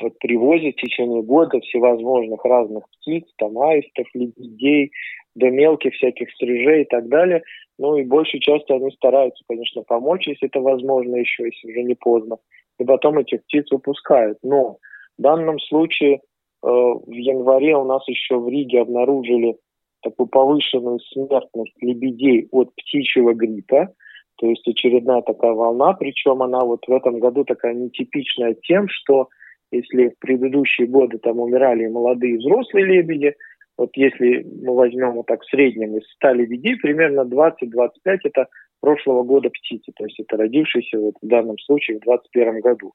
вот 0.00 0.18
привозят 0.18 0.74
в 0.74 0.80
течение 0.80 1.22
года 1.22 1.60
всевозможных 1.60 2.44
разных 2.44 2.84
птиц, 2.90 3.24
там 3.36 3.58
аистов, 3.58 4.06
лебедей, 4.14 4.90
до 5.34 5.50
мелких 5.50 5.94
всяких 5.94 6.30
стрижей 6.32 6.82
и 6.82 6.86
так 6.86 7.08
далее. 7.08 7.42
Ну 7.78 7.96
и 7.96 8.04
большей 8.04 8.40
части 8.40 8.72
они 8.72 8.90
стараются, 8.92 9.44
конечно, 9.48 9.82
помочь, 9.82 10.26
если 10.26 10.48
это 10.48 10.60
возможно 10.60 11.16
еще, 11.16 11.44
если 11.44 11.68
уже 11.68 11.82
не 11.82 11.94
поздно. 11.94 12.38
И 12.78 12.84
потом 12.84 13.18
этих 13.18 13.42
птиц 13.44 13.70
выпускают. 13.70 14.38
Но 14.42 14.78
в 15.18 15.22
данном 15.22 15.58
случае 15.60 16.16
э, 16.16 16.18
в 16.62 17.12
январе 17.12 17.76
у 17.76 17.84
нас 17.84 18.06
еще 18.08 18.38
в 18.38 18.48
Риге 18.48 18.80
обнаружили 18.80 19.56
такую 20.02 20.28
повышенную 20.28 21.00
смертность 21.00 21.74
лебедей 21.80 22.48
от 22.50 22.74
птичьего 22.74 23.34
гриппа. 23.34 23.92
То 24.38 24.46
есть 24.46 24.66
очередная 24.68 25.22
такая 25.22 25.52
волна, 25.52 25.94
причем 25.94 26.42
она 26.42 26.60
вот 26.60 26.86
в 26.86 26.92
этом 26.92 27.18
году 27.18 27.44
такая 27.44 27.74
нетипичная 27.74 28.54
тем, 28.62 28.86
что 28.88 29.28
если 29.70 30.08
в 30.08 30.18
предыдущие 30.18 30.86
годы 30.86 31.18
там 31.18 31.40
умирали 31.40 31.86
молодые 31.86 32.38
взрослые 32.38 32.86
лебеди, 32.86 33.34
вот 33.76 33.90
если 33.94 34.46
мы 34.62 34.74
возьмем 34.74 35.12
вот 35.12 35.26
так 35.26 35.42
в 35.42 35.50
среднем 35.50 35.96
из 35.96 36.08
100 36.16 36.32
лебедей, 36.32 36.76
примерно 36.76 37.22
20-25 37.22 38.18
это 38.24 38.48
прошлого 38.80 39.22
года 39.22 39.50
птицы, 39.50 39.92
то 39.94 40.04
есть 40.04 40.18
это 40.20 40.36
родившиеся 40.36 40.98
вот 40.98 41.14
в 41.20 41.26
данном 41.26 41.58
случае 41.58 41.98
в 41.98 42.04
2021 42.04 42.60
году. 42.60 42.92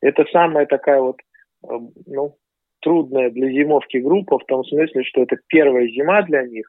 Это 0.00 0.24
самая 0.32 0.66
такая 0.66 1.00
вот, 1.00 1.16
э, 1.64 1.68
ну, 2.06 2.36
трудная 2.80 3.30
для 3.30 3.50
зимовки 3.50 3.98
группа 3.98 4.38
в 4.38 4.44
том 4.44 4.64
смысле, 4.64 5.02
что 5.04 5.22
это 5.22 5.36
первая 5.48 5.86
зима 5.88 6.22
для 6.22 6.42
них, 6.42 6.68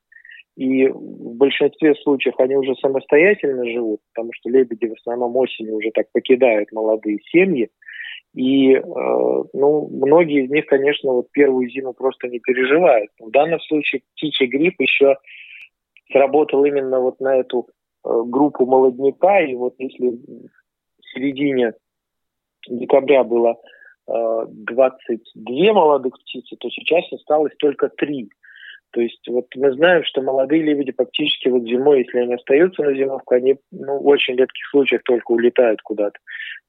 и 0.56 0.88
в 0.88 1.36
большинстве 1.38 1.96
случаев 1.96 2.36
они 2.40 2.56
уже 2.56 2.76
самостоятельно 2.76 3.66
живут, 3.66 4.02
потому 4.14 4.32
что 4.34 4.50
лебеди 4.50 4.88
в 4.88 4.94
основном 4.94 5.36
осенью 5.38 5.76
уже 5.76 5.92
так 5.92 6.08
покидают 6.12 6.72
молодые 6.72 7.20
семьи, 7.32 7.70
и 8.34 8.74
э, 8.74 8.82
ну, 8.84 9.90
многие 9.92 10.46
из 10.46 10.52
них, 10.52 10.68
конечно, 10.68 11.12
вот 11.12 11.32
первую 11.32 11.70
зиму 11.70 11.94
просто 11.94 12.28
не 12.28 12.40
переживают. 12.40 13.10
В 13.20 13.32
данном 13.32 13.60
случае 13.62 14.04
птичий 14.16 14.46
грипп 14.46 14.76
еще 14.80 15.18
сработал 16.12 16.64
именно 16.66 17.00
вот 17.00 17.20
на 17.20 17.38
эту 17.38 17.68
э, 18.06 18.10
группу 18.26 18.66
молодняка. 18.66 19.42
И 19.42 19.56
вот 19.56 19.74
если 19.80 20.10
в 20.10 21.06
середине 21.14 21.74
декабря 22.68 23.24
было 23.24 23.58
э, 24.08 24.46
22 24.48 25.74
молодых 25.74 26.14
птицы, 26.20 26.56
то 26.58 26.70
сейчас 26.70 27.12
осталось 27.12 27.54
только 27.58 27.90
3. 27.90 28.30
То 28.92 29.02
есть 29.02 29.28
вот 29.28 29.46
мы 29.56 29.72
знаем, 29.74 30.04
что 30.04 30.22
молодые 30.22 30.64
лебеди 30.64 30.92
практически 30.92 31.50
вот 31.50 31.64
зимой, 31.64 32.00
если 32.00 32.20
они 32.20 32.34
остаются 32.34 32.84
на 32.84 32.96
зимовку, 32.96 33.36
они 33.36 33.58
ну, 33.72 34.00
в 34.00 34.08
очень 34.08 34.36
редких 34.36 34.66
случаях 34.70 35.04
только 35.04 35.32
улетают 35.32 35.82
куда-то. 35.82 36.18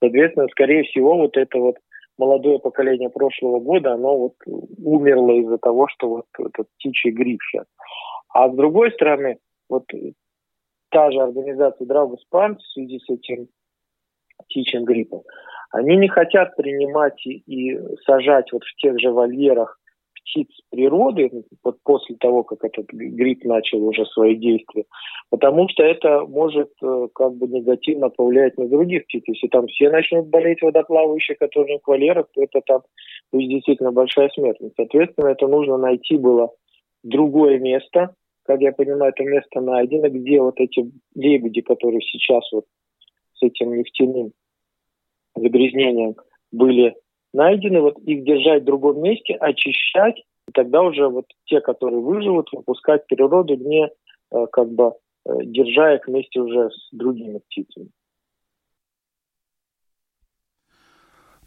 Соответственно, 0.00 0.46
скорее 0.50 0.84
всего, 0.84 1.16
вот 1.16 1.36
это 1.36 1.58
вот 1.58 1.76
молодое 2.18 2.58
поколение 2.58 3.08
прошлого 3.08 3.60
года, 3.60 3.94
оно 3.94 4.16
вот 4.16 4.34
умерло 4.46 5.32
из-за 5.40 5.58
того, 5.58 5.88
что 5.88 6.08
вот 6.08 6.26
этот 6.38 6.68
птичий 6.76 7.10
грипп 7.10 7.40
сейчас. 7.50 7.66
А 8.28 8.50
с 8.50 8.54
другой 8.54 8.92
стороны, 8.92 9.38
вот 9.68 9.84
та 10.90 11.10
же 11.10 11.20
организация 11.20 11.86
Драгус 11.86 12.22
Пант 12.28 12.60
в 12.60 12.72
связи 12.72 13.00
с 13.00 13.08
этим 13.08 13.48
птичьим 14.44 14.84
гриппом, 14.84 15.22
они 15.70 15.96
не 15.96 16.08
хотят 16.08 16.54
принимать 16.56 17.24
и, 17.26 17.42
и 17.46 17.78
сажать 18.04 18.52
вот 18.52 18.64
в 18.64 18.76
тех 18.76 18.98
же 19.00 19.10
вольерах 19.10 19.78
птиц 20.22 20.48
природы 20.70 21.30
вот 21.62 21.76
после 21.82 22.16
того, 22.16 22.42
как 22.44 22.64
этот 22.64 22.86
грипп 22.88 23.44
начал 23.44 23.84
уже 23.84 24.04
свои 24.06 24.36
действия, 24.36 24.84
потому 25.30 25.68
что 25.68 25.82
это 25.82 26.24
может 26.26 26.70
э, 26.82 27.08
как 27.14 27.34
бы 27.34 27.48
негативно 27.48 28.10
повлиять 28.10 28.56
на 28.58 28.68
других 28.68 29.06
птиц. 29.06 29.24
Если 29.26 29.48
там 29.48 29.66
все 29.66 29.90
начнут 29.90 30.28
болеть 30.28 30.62
водоплавающие, 30.62 31.36
которые 31.36 31.78
в 31.78 31.88
вольерах, 31.88 32.26
то 32.32 32.42
это 32.42 32.60
там 32.66 32.82
будет 33.32 33.50
действительно 33.50 33.92
большая 33.92 34.28
смертность. 34.30 34.74
Соответственно, 34.76 35.28
это 35.28 35.46
нужно 35.46 35.76
найти 35.76 36.16
было 36.16 36.50
другое 37.02 37.58
место. 37.58 38.14
Как 38.44 38.60
я 38.60 38.72
понимаю, 38.72 39.12
это 39.12 39.24
место 39.24 39.60
найдено, 39.60 40.08
где 40.08 40.40
вот 40.40 40.58
эти 40.58 40.90
лебеди, 41.14 41.60
которые 41.60 42.00
сейчас 42.00 42.50
вот 42.52 42.64
с 43.34 43.42
этим 43.42 43.76
нефтяным 43.76 44.32
загрязнением 45.36 46.16
были 46.52 46.94
найдены, 47.32 47.80
вот 47.80 47.98
их 47.98 48.24
держать 48.24 48.62
в 48.62 48.66
другом 48.66 49.02
месте, 49.02 49.34
очищать, 49.34 50.18
и 50.48 50.52
тогда 50.52 50.82
уже 50.82 51.08
вот 51.08 51.26
те, 51.46 51.60
которые 51.60 52.00
выживут, 52.00 52.48
выпускать 52.52 53.04
в 53.04 53.06
природу, 53.06 53.54
не 53.54 53.88
э, 54.32 54.46
как 54.52 54.70
бы 54.70 54.94
э, 55.26 55.30
держа 55.44 55.94
их 55.94 56.06
вместе 56.06 56.40
уже 56.40 56.70
с 56.70 56.88
другими 56.92 57.38
птицами. 57.38 57.88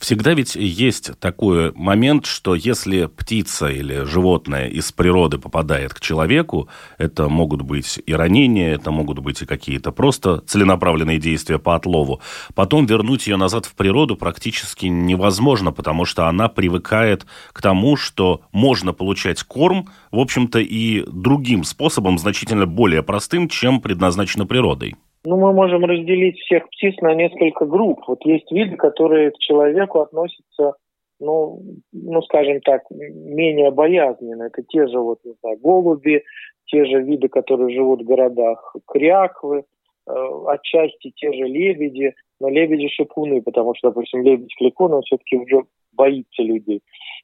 Всегда 0.03 0.33
ведь 0.33 0.57
есть 0.57 1.17
такой 1.21 1.71
момент, 1.75 2.25
что 2.25 2.55
если 2.55 3.05
птица 3.05 3.67
или 3.67 4.03
животное 4.03 4.67
из 4.67 4.91
природы 4.91 5.37
попадает 5.37 5.93
к 5.93 6.01
человеку, 6.01 6.67
это 6.97 7.29
могут 7.29 7.61
быть 7.61 8.01
и 8.05 8.13
ранения, 8.13 8.73
это 8.73 8.91
могут 8.91 9.19
быть 9.19 9.41
и 9.41 9.45
какие-то 9.45 9.93
просто 9.93 10.41
целенаправленные 10.41 11.19
действия 11.19 11.57
по 11.57 11.75
отлову. 11.75 12.19
Потом 12.53 12.85
вернуть 12.85 13.27
ее 13.27 13.37
назад 13.37 13.65
в 13.65 13.75
природу 13.75 14.17
практически 14.17 14.87
невозможно, 14.87 15.71
потому 15.71 16.03
что 16.03 16.27
она 16.27 16.49
привыкает 16.49 17.25
к 17.53 17.61
тому, 17.61 17.95
что 17.95 18.41
можно 18.51 18.91
получать 18.91 19.41
корм, 19.43 19.87
в 20.11 20.19
общем-то, 20.19 20.59
и 20.59 21.05
другим 21.09 21.63
способом, 21.63 22.17
значительно 22.17 22.65
более 22.65 23.03
простым, 23.03 23.47
чем 23.47 23.79
предназначено 23.79 24.45
природой. 24.45 24.97
Ну, 25.25 25.37
мы 25.37 25.53
можем 25.53 25.85
разделить 25.85 26.37
всех 26.39 26.67
птиц 26.69 26.95
на 27.01 27.13
несколько 27.13 27.65
групп. 27.65 28.01
Вот 28.07 28.25
есть 28.25 28.51
виды, 28.51 28.75
которые 28.75 29.31
к 29.31 29.37
человеку 29.37 30.01
относятся, 30.01 30.73
ну, 31.19 31.61
ну, 31.93 32.21
скажем 32.23 32.59
так, 32.59 32.81
менее 32.91 33.71
боязненно. 33.71 34.43
Это 34.43 34.63
те 34.63 34.87
же 34.87 34.99
вот, 34.99 35.19
не 35.23 35.33
знаю, 35.41 35.57
голуби, 35.59 36.23
те 36.65 36.85
же 36.85 37.01
виды, 37.01 37.29
которые 37.29 37.73
живут 37.73 38.01
в 38.01 38.05
городах, 38.05 38.75
кряквы, 38.85 39.63
э, 40.07 40.13
отчасти 40.47 41.13
те 41.15 41.31
же 41.31 41.45
лебеди, 41.45 42.13
но 42.41 42.49
лебеди 42.49 42.89
шипуны, 42.89 43.41
потому 43.41 43.73
что, 43.75 43.89
допустим, 43.89 44.23
лебедь 44.23 44.53
кликун, 44.57 44.93
он 44.93 45.03
все-таки 45.03 45.37
уже 45.37 45.63
боится 45.93 46.41
людей. 46.41 46.81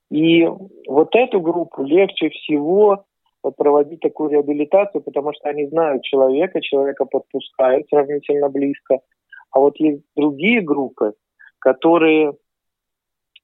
И 0.09 0.47
вот 0.87 1.15
эту 1.15 1.41
группу 1.41 1.83
легче 1.83 2.29
всего 2.29 3.03
проводить 3.41 3.99
такую 4.01 4.29
реабилитацию, 4.29 5.01
потому 5.01 5.33
что 5.33 5.49
они 5.49 5.67
знают 5.67 6.03
человека, 6.03 6.61
человека 6.61 7.05
подпускают 7.05 7.87
сравнительно 7.89 8.49
близко. 8.49 8.99
А 9.51 9.59
вот 9.59 9.79
есть 9.79 10.03
другие 10.15 10.61
группы, 10.61 11.13
которые 11.59 12.33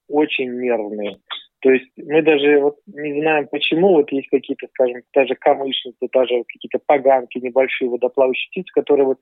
очень 0.07 0.51
нервные. 0.59 1.17
То 1.61 1.71
есть 1.71 1.89
мы 1.97 2.21
даже 2.21 2.59
вот 2.59 2.77
не 2.85 3.19
знаем, 3.21 3.47
почему 3.47 3.93
вот 3.93 4.11
есть 4.11 4.27
какие-то, 4.29 4.67
скажем, 4.67 5.01
даже 5.13 5.33
камышницы, 5.33 6.07
даже 6.13 6.43
какие-то 6.47 6.79
поганки, 6.85 7.39
небольшие 7.39 7.89
водоплавающие 7.89 8.49
птицы, 8.51 8.71
которые 8.71 9.07
вот, 9.07 9.17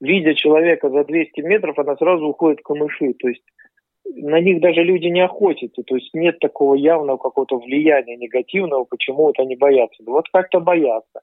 видя 0.00 0.34
человека 0.34 0.90
за 0.90 1.04
200 1.04 1.40
метров, 1.40 1.78
она 1.78 1.96
сразу 1.96 2.26
уходит 2.26 2.60
в 2.60 2.64
камыши. 2.64 3.14
То 3.14 3.28
есть 3.28 3.42
на 4.14 4.40
них 4.40 4.60
даже 4.60 4.82
люди 4.82 5.06
не 5.06 5.20
охотятся, 5.20 5.82
то 5.82 5.96
есть 5.96 6.10
нет 6.14 6.38
такого 6.38 6.74
явного 6.74 7.16
какого-то 7.16 7.58
влияния 7.58 8.16
негативного, 8.16 8.84
почему 8.84 9.24
вот 9.24 9.38
они 9.38 9.56
боятся. 9.56 10.02
Вот 10.06 10.28
как-то 10.32 10.60
боятся. 10.60 11.20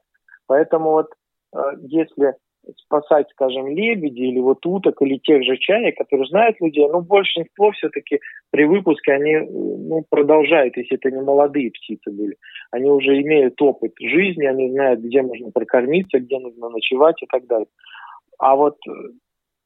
Поэтому 0.47 0.91
вот 0.91 1.07
э, 1.55 1.59
если 1.81 2.35
спасать, 2.77 3.27
скажем, 3.31 3.67
лебеди 3.67 4.21
или 4.21 4.39
вот 4.39 4.65
уток 4.65 5.01
или 5.01 5.17
тех 5.17 5.43
же 5.43 5.57
чаек, 5.57 5.97
которые 5.97 6.27
знают 6.27 6.59
людей, 6.61 6.87
ну, 6.87 7.01
большинство 7.01 7.71
все-таки 7.71 8.19
при 8.51 8.65
выпуске 8.65 9.13
они 9.13 9.37
ну, 9.37 10.05
продолжают, 10.09 10.77
если 10.77 10.95
это 10.95 11.11
не 11.11 11.21
молодые 11.21 11.71
птицы 11.71 12.11
были. 12.11 12.37
Они 12.71 12.89
уже 12.89 13.21
имеют 13.21 13.61
опыт 13.61 13.93
жизни, 13.99 14.45
они 14.45 14.71
знают, 14.71 15.01
где 15.01 15.21
можно 15.21 15.51
прокормиться, 15.51 16.19
где 16.19 16.39
нужно 16.39 16.69
ночевать 16.69 17.21
и 17.21 17.25
так 17.25 17.45
далее. 17.47 17.67
А 18.39 18.55
вот 18.55 18.77
э, 18.87 18.91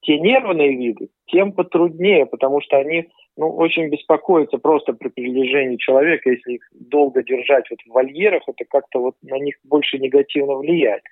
те 0.02 0.18
нервные 0.18 0.76
виды, 0.76 1.08
тем 1.26 1.52
потруднее, 1.52 2.26
потому 2.26 2.60
что 2.60 2.76
они 2.76 3.08
ну, 3.36 3.50
очень 3.50 3.88
беспокоятся 3.88 4.58
просто 4.58 4.92
при 4.92 5.08
приближении 5.08 5.76
человека, 5.76 6.30
если 6.30 6.54
их 6.54 6.62
долго 6.72 7.22
держать 7.22 7.66
вот 7.70 7.78
в 7.86 7.92
вольерах, 7.92 8.42
это 8.46 8.64
как-то 8.68 9.00
вот 9.00 9.14
на 9.22 9.38
них 9.38 9.56
больше 9.64 9.98
негативно 9.98 10.54
влияет. 10.54 11.02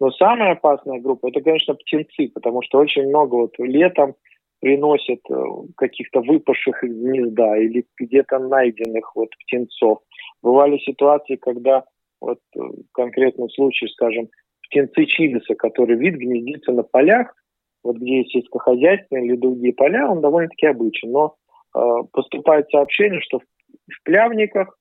Но 0.00 0.10
самая 0.10 0.52
опасная 0.52 1.00
группа, 1.00 1.28
это, 1.28 1.40
конечно, 1.40 1.74
птенцы, 1.74 2.30
потому 2.32 2.62
что 2.62 2.78
очень 2.78 3.08
много 3.08 3.34
вот 3.34 3.54
летом 3.58 4.14
приносят 4.60 5.20
э, 5.30 5.34
каких-то 5.76 6.22
выпавших 6.22 6.84
из 6.84 6.96
гнезда 6.96 7.58
или 7.58 7.84
где-то 7.98 8.38
найденных 8.38 9.14
вот 9.14 9.28
птенцов. 9.40 9.98
Бывали 10.42 10.78
ситуации, 10.78 11.36
когда 11.36 11.84
вот 12.22 12.38
э, 12.56 12.60
конкретный 12.92 13.50
случай, 13.50 13.88
скажем, 13.88 14.28
птенцы 14.62 15.04
чибиса, 15.04 15.54
который 15.54 15.96
вид 15.96 16.14
гнездится 16.14 16.72
на 16.72 16.82
полях, 16.82 17.34
вот 17.84 17.96
где 17.96 18.18
есть 18.18 18.32
сельскохозяйственные 18.32 19.26
или 19.26 19.36
другие 19.36 19.74
поля, 19.74 20.10
он 20.10 20.20
довольно-таки 20.20 20.66
обычен. 20.66 21.12
Но 21.12 21.34
э, 21.76 21.80
поступает 22.12 22.68
сообщение, 22.70 23.20
что 23.20 23.38
в, 23.38 23.42
в 23.42 24.02
плявниках, 24.02 24.76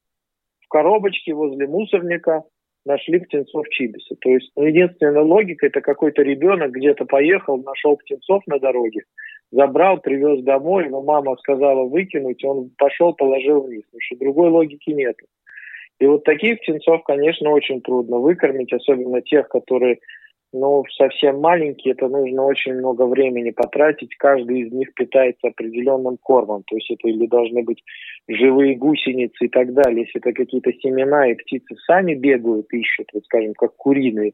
в 0.62 0.68
коробочке 0.70 1.34
возле 1.34 1.68
мусорника 1.68 2.44
нашли 2.86 3.20
птенцов 3.20 3.68
чибиса. 3.70 4.16
То 4.22 4.30
есть 4.30 4.52
ну, 4.56 4.64
единственная 4.64 5.22
логика– 5.22 5.66
это 5.68 5.82
какой-то 5.82 6.22
ребенок 6.22 6.72
где-то 6.72 7.06
поехал, 7.06 7.62
нашел 7.62 7.98
птенцов 7.98 8.44
на 8.48 8.60
дороге, 8.60 9.02
забрал, 9.52 10.00
привез 10.00 10.44
домой, 10.44 10.90
но 10.90 11.02
мама 11.02 11.36
сказала 11.38 11.84
выкинуть, 11.84 12.44
он 12.44 12.72
пошел, 12.78 13.14
положил 13.14 13.62
вниз. 13.62 13.84
Потому 13.86 14.02
что 14.02 14.18
другой 14.18 14.50
логики 14.50 14.90
нет. 14.90 15.16
И 16.00 16.06
вот 16.06 16.24
таких 16.24 16.60
птенцов, 16.60 17.04
конечно, 17.04 17.52
очень 17.52 17.82
трудно 17.82 18.18
выкормить, 18.18 18.74
особенно 18.74 19.22
тех, 19.22 19.48
которые 19.48 20.00
ну, 20.54 20.84
совсем 20.96 21.40
маленькие, 21.40 21.94
это 21.94 22.08
нужно 22.08 22.46
очень 22.46 22.76
много 22.76 23.08
времени 23.08 23.50
потратить. 23.50 24.16
Каждый 24.16 24.62
из 24.62 24.72
них 24.72 24.94
питается 24.94 25.48
определенным 25.48 26.18
кормом. 26.18 26.64
То 26.68 26.76
есть 26.76 26.92
это 26.92 27.08
или 27.08 27.26
должны 27.26 27.64
быть 27.64 27.84
живые 28.28 28.76
гусеницы 28.76 29.46
и 29.46 29.50
так 29.50 29.74
далее. 29.74 30.02
Если 30.02 30.22
это 30.22 30.32
какие-то 30.32 30.72
семена, 30.74 31.28
и 31.28 31.34
птицы 31.34 31.76
сами 31.88 32.14
бегают, 32.14 32.72
ищут, 32.72 33.08
вот 33.14 33.26
скажем, 33.26 33.54
как 33.56 33.76
куриные. 33.76 34.34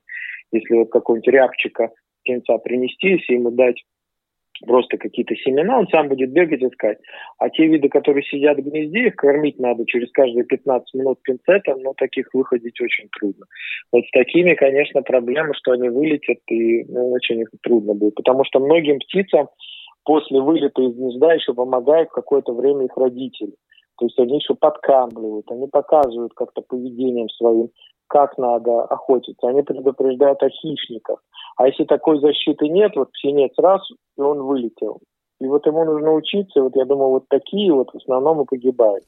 Если 0.51 0.75
вот 0.75 0.91
какого-нибудь 0.91 1.34
рябчика 1.34 1.89
птенца 2.21 2.58
принести, 2.58 3.12
если 3.12 3.36
ему 3.36 3.51
дать 3.51 3.82
просто 4.65 4.98
какие-то 4.98 5.36
семена, 5.36 5.80
он 5.80 5.88
сам 5.88 6.10
будет 6.10 6.32
бегать 6.32 6.62
искать. 6.62 6.98
А 7.38 7.50
те 7.50 7.67
виды, 7.67 7.89
которые 7.89 8.24
сидят 8.24 8.58
в 8.58 8.62
гнезде, 8.62 9.08
их 9.08 9.15
кормить 9.15 9.60
надо 9.60 9.86
через 9.86 10.12
каждые 10.12 10.45
15 10.45 10.93
минут 10.93 11.22
пинцетом, 11.22 11.82
но 11.82 11.93
таких 11.93 12.34
выходить 12.34 12.80
очень 12.82 13.10
трудно. 13.19 13.45
Вот 13.91 14.04
с 14.06 14.12
такими, 14.12 14.54
конечно, 14.56 15.02
проблемы, 15.02 15.54
что 15.56 15.72
они 15.72 15.89
вылетят, 15.89 16.39
и 16.48 16.84
ну, 16.86 17.12
очень 17.12 17.41
их 17.41 17.50
трудно 17.62 17.93
будет. 17.93 18.15
Потому 18.15 18.43
что 18.45 18.60
многим 18.60 19.00
птицам 19.00 19.48
после 20.04 20.41
вылета 20.41 20.82
из 20.82 20.95
гнезда 20.95 21.34
еще 21.34 21.54
помогают 21.54 22.10
какое-то 22.10 22.54
время 22.54 22.86
их 22.86 22.98
родители. 22.98 23.54
То 23.98 24.06
есть 24.06 24.17
они 24.17 24.38
еще 24.38 24.56
подкармливают, 24.56 25.52
они 25.52 25.67
показывают 25.67 26.34
как-то 26.34 26.62
поведением 26.62 27.28
своим, 27.30 27.69
как 28.10 28.38
надо 28.38 28.82
охотиться. 28.82 29.48
Они 29.48 29.62
предупреждают 29.62 30.41
о 30.43 30.50
хищниках. 30.50 31.24
А 31.56 31.67
если 31.67 31.86
такой 31.86 32.19
защиты 32.19 32.67
нет, 32.67 32.93
вот 32.95 33.12
птенец 33.12 33.52
раз, 33.58 33.82
и 34.17 34.22
он 34.22 34.41
вылетел. 34.41 35.00
И 35.39 35.45
вот 35.45 35.65
ему 35.65 35.86
нужно 35.86 36.13
учиться, 36.13 36.62
вот 36.62 36.76
я 36.76 36.86
думаю, 36.86 37.10
вот 37.10 37.30
такие 37.30 37.72
вот 37.72 37.91
в 37.93 37.98
основном 37.98 38.41
и 38.41 38.45
погибают. 38.45 39.06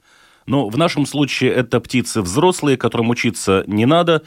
Ну, 0.48 0.70
в 0.70 0.78
нашем 0.78 1.06
случае 1.06 1.52
это 1.52 1.80
птицы 1.80 2.22
взрослые, 2.22 2.78
которым 2.78 3.10
учиться 3.10 3.64
не 3.68 3.86
надо, 3.86 4.22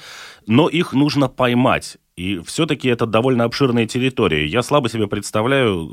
но 0.46 0.68
их 0.68 0.92
нужно 0.92 1.28
поймать. 1.28 1.96
И 2.16 2.38
все-таки 2.40 2.88
это 2.88 3.06
довольно 3.06 3.44
обширная 3.44 3.86
территория. 3.86 4.46
Я 4.46 4.62
слабо 4.62 4.88
себе 4.88 5.08
представляю, 5.08 5.88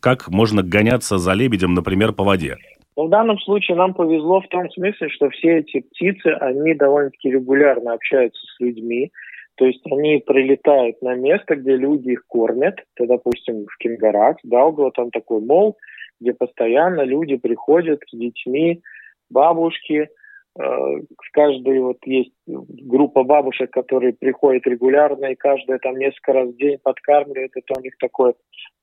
как 0.00 0.28
можно 0.28 0.62
гоняться 0.62 1.18
за 1.18 1.32
лебедем, 1.32 1.74
например, 1.74 2.12
по 2.12 2.24
воде. 2.24 2.56
Но 3.00 3.06
в 3.06 3.08
данном 3.08 3.38
случае 3.38 3.78
нам 3.78 3.94
повезло 3.94 4.42
в 4.42 4.48
том 4.48 4.70
смысле, 4.72 5.08
что 5.08 5.30
все 5.30 5.60
эти 5.60 5.80
птицы, 5.80 6.36
они 6.38 6.74
довольно-таки 6.74 7.30
регулярно 7.30 7.94
общаются 7.94 8.38
с 8.38 8.60
людьми. 8.60 9.10
То 9.54 9.64
есть 9.64 9.80
они 9.90 10.18
прилетают 10.18 11.00
на 11.00 11.14
место, 11.14 11.56
где 11.56 11.76
люди 11.76 12.10
их 12.10 12.26
кормят. 12.26 12.74
Это, 12.94 13.08
допустим, 13.08 13.64
в 13.64 13.78
Кингарак, 13.78 14.36
да, 14.42 14.66
у 14.66 14.90
там 14.90 15.10
такой 15.10 15.40
мол, 15.40 15.78
где 16.20 16.34
постоянно 16.34 17.00
люди 17.00 17.36
приходят 17.36 18.02
с 18.06 18.14
детьми, 18.14 18.82
бабушки. 19.30 20.10
Э, 20.58 20.62
в 20.62 21.32
каждой 21.32 21.80
вот 21.80 22.00
есть 22.04 22.34
группа 22.46 23.22
бабушек, 23.22 23.70
которые 23.70 24.12
приходят 24.12 24.66
регулярно, 24.66 25.24
и 25.24 25.36
каждая 25.36 25.78
там 25.78 25.96
несколько 25.96 26.34
раз 26.34 26.50
в 26.50 26.56
день 26.58 26.76
подкармливает. 26.82 27.52
Это 27.54 27.78
у 27.78 27.82
них 27.82 27.96
такое 27.96 28.34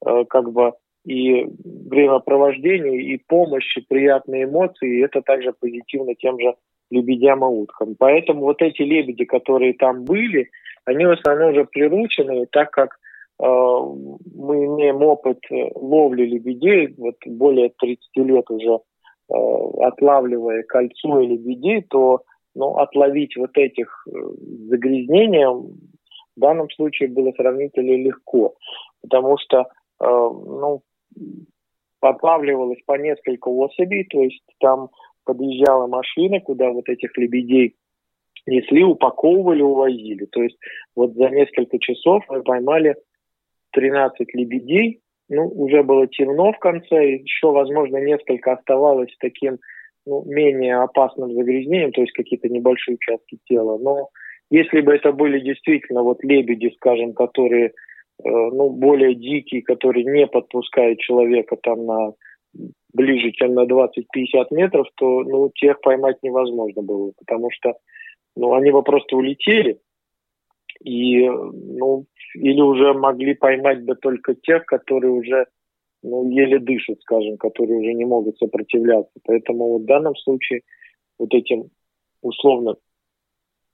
э, 0.07 0.25
как 0.27 0.51
бы 0.51 0.73
и 1.07 1.45
времяпровождение, 1.63 3.01
и 3.01 3.17
помощь, 3.27 3.77
и 3.77 3.81
приятные 3.81 4.43
эмоции, 4.43 4.97
и 4.97 5.01
это 5.01 5.21
также 5.21 5.53
позитивно 5.53 6.15
тем 6.15 6.37
же 6.37 6.55
лебедям 6.91 7.45
и 7.45 7.47
уткам. 7.47 7.95
Поэтому 7.97 8.41
вот 8.41 8.61
эти 8.61 8.81
лебеди, 8.81 9.23
которые 9.23 9.73
там 9.73 10.03
были, 10.03 10.49
они 10.83 11.05
в 11.05 11.11
основном 11.11 11.51
уже 11.51 11.63
приручены, 11.63 12.45
так 12.51 12.71
как 12.71 12.97
э, 13.39 13.45
мы 13.45 14.65
имеем 14.65 15.01
опыт 15.01 15.39
ловли 15.75 16.25
лебедей, 16.25 16.93
вот 16.97 17.15
более 17.25 17.69
30 17.79 18.01
лет 18.17 18.49
уже 18.49 18.79
э, 19.29 19.33
отлавливая 19.81 20.63
кольцо 20.63 21.21
и 21.21 21.27
лебедей, 21.27 21.83
то 21.89 22.21
ну, 22.53 22.75
отловить 22.79 23.37
вот 23.37 23.57
этих 23.57 24.05
э, 24.07 24.11
загрязнений 24.69 25.45
в 25.45 26.39
данном 26.39 26.69
случае 26.71 27.07
было 27.07 27.31
сравнительно 27.31 27.95
легко, 27.95 28.55
потому 29.01 29.37
что 29.37 29.59
э, 29.59 29.65
ну, 29.99 30.81
подлавливалось 31.99 32.81
по 32.85 32.97
несколько 32.97 33.49
особей, 33.49 34.05
то 34.05 34.21
есть 34.21 34.43
там 34.59 34.89
подъезжала 35.25 35.87
машина, 35.87 36.39
куда 36.39 36.69
вот 36.69 36.87
этих 36.89 37.17
лебедей 37.17 37.75
несли, 38.45 38.83
упаковывали, 38.83 39.61
увозили. 39.61 40.25
То 40.25 40.43
есть 40.43 40.57
вот 40.95 41.13
за 41.13 41.29
несколько 41.29 41.79
часов 41.79 42.23
мы 42.29 42.43
поймали 42.43 42.95
13 43.71 44.33
лебедей, 44.33 45.01
ну, 45.29 45.45
уже 45.47 45.83
было 45.83 46.07
темно 46.07 46.53
в 46.53 46.59
конце, 46.59 47.17
еще, 47.17 47.51
возможно, 47.51 47.97
несколько 47.97 48.53
оставалось 48.53 49.13
таким 49.19 49.57
ну, 50.05 50.23
менее 50.25 50.77
опасным 50.77 51.33
загрязнением, 51.33 51.91
то 51.91 52.01
есть 52.01 52.13
какие-то 52.13 52.47
небольшие 52.47 52.95
участки 52.95 53.37
тела. 53.45 53.77
Но 53.77 54.09
если 54.49 54.79
бы 54.79 54.93
это 54.93 55.11
были 55.11 55.39
действительно 55.41 56.03
вот 56.03 56.23
лебеди, 56.23 56.73
скажем, 56.77 57.13
которые 57.13 57.73
ну, 58.23 58.69
более 58.69 59.15
дикий, 59.15 59.61
который 59.61 60.03
не 60.03 60.27
подпускает 60.27 60.99
человека 60.99 61.55
там 61.61 61.85
на 61.85 62.13
ближе, 62.93 63.31
чем 63.31 63.53
на 63.53 63.65
20-50 63.65 64.47
метров, 64.51 64.87
то 64.95 65.23
ну, 65.23 65.51
тех 65.53 65.79
поймать 65.81 66.17
невозможно 66.23 66.81
было, 66.81 67.11
потому 67.17 67.49
что 67.51 67.73
ну, 68.35 68.53
они 68.53 68.71
бы 68.71 68.83
просто 68.83 69.15
улетели, 69.15 69.79
и, 70.83 71.27
ну, 71.27 72.05
или 72.35 72.61
уже 72.61 72.93
могли 72.93 73.33
поймать 73.33 73.83
бы 73.83 73.95
только 73.95 74.35
тех, 74.35 74.65
которые 74.65 75.11
уже 75.11 75.45
ну, 76.03 76.29
еле 76.29 76.59
дышат, 76.59 77.01
скажем, 77.01 77.37
которые 77.37 77.79
уже 77.79 77.93
не 77.93 78.05
могут 78.05 78.37
сопротивляться. 78.37 79.11
Поэтому 79.25 79.69
вот 79.69 79.81
в 79.81 79.85
данном 79.85 80.15
случае 80.15 80.61
вот 81.17 81.33
этим 81.33 81.69
условно 82.21 82.75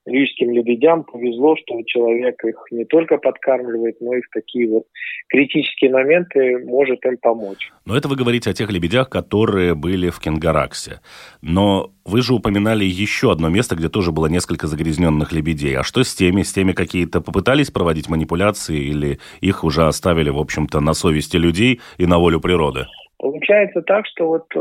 рижским 0.06 0.50
лебедям 0.50 1.04
повезло, 1.04 1.56
что 1.56 1.80
человек 1.86 2.44
их 2.44 2.56
не 2.70 2.84
только 2.84 3.16
подкармливает, 3.16 4.00
но 4.00 4.14
и 4.14 4.20
в 4.20 4.28
такие 4.32 4.68
вот 4.68 4.84
критические 5.28 5.90
моменты 5.90 6.58
может 6.64 7.04
им 7.04 7.16
помочь. 7.16 7.70
Но 7.84 7.96
это 7.96 8.08
вы 8.08 8.16
говорите 8.16 8.50
о 8.50 8.54
тех 8.54 8.70
лебедях, 8.70 9.08
которые 9.08 9.74
были 9.74 10.10
в 10.10 10.20
Кенгараксе. 10.20 11.00
Но 11.42 11.90
вы 12.04 12.22
же 12.22 12.34
упоминали 12.34 12.84
еще 12.84 13.32
одно 13.32 13.48
место, 13.48 13.76
где 13.76 13.88
тоже 13.88 14.12
было 14.12 14.26
несколько 14.26 14.66
загрязненных 14.66 15.32
лебедей. 15.32 15.76
А 15.76 15.82
что 15.82 16.02
с 16.02 16.14
теми? 16.14 16.42
С 16.42 16.52
теми 16.52 16.72
какие-то 16.72 17.20
попытались 17.20 17.70
проводить 17.70 18.08
манипуляции 18.08 18.78
или 18.78 19.18
их 19.40 19.64
уже 19.64 19.86
оставили, 19.86 20.30
в 20.30 20.38
общем-то, 20.38 20.80
на 20.80 20.94
совести 20.94 21.36
людей 21.36 21.80
и 21.98 22.06
на 22.06 22.18
волю 22.18 22.40
природы? 22.40 22.86
Получается 23.24 23.80
так, 23.80 24.04
что 24.06 24.26
вот 24.26 24.44
э, 24.54 24.60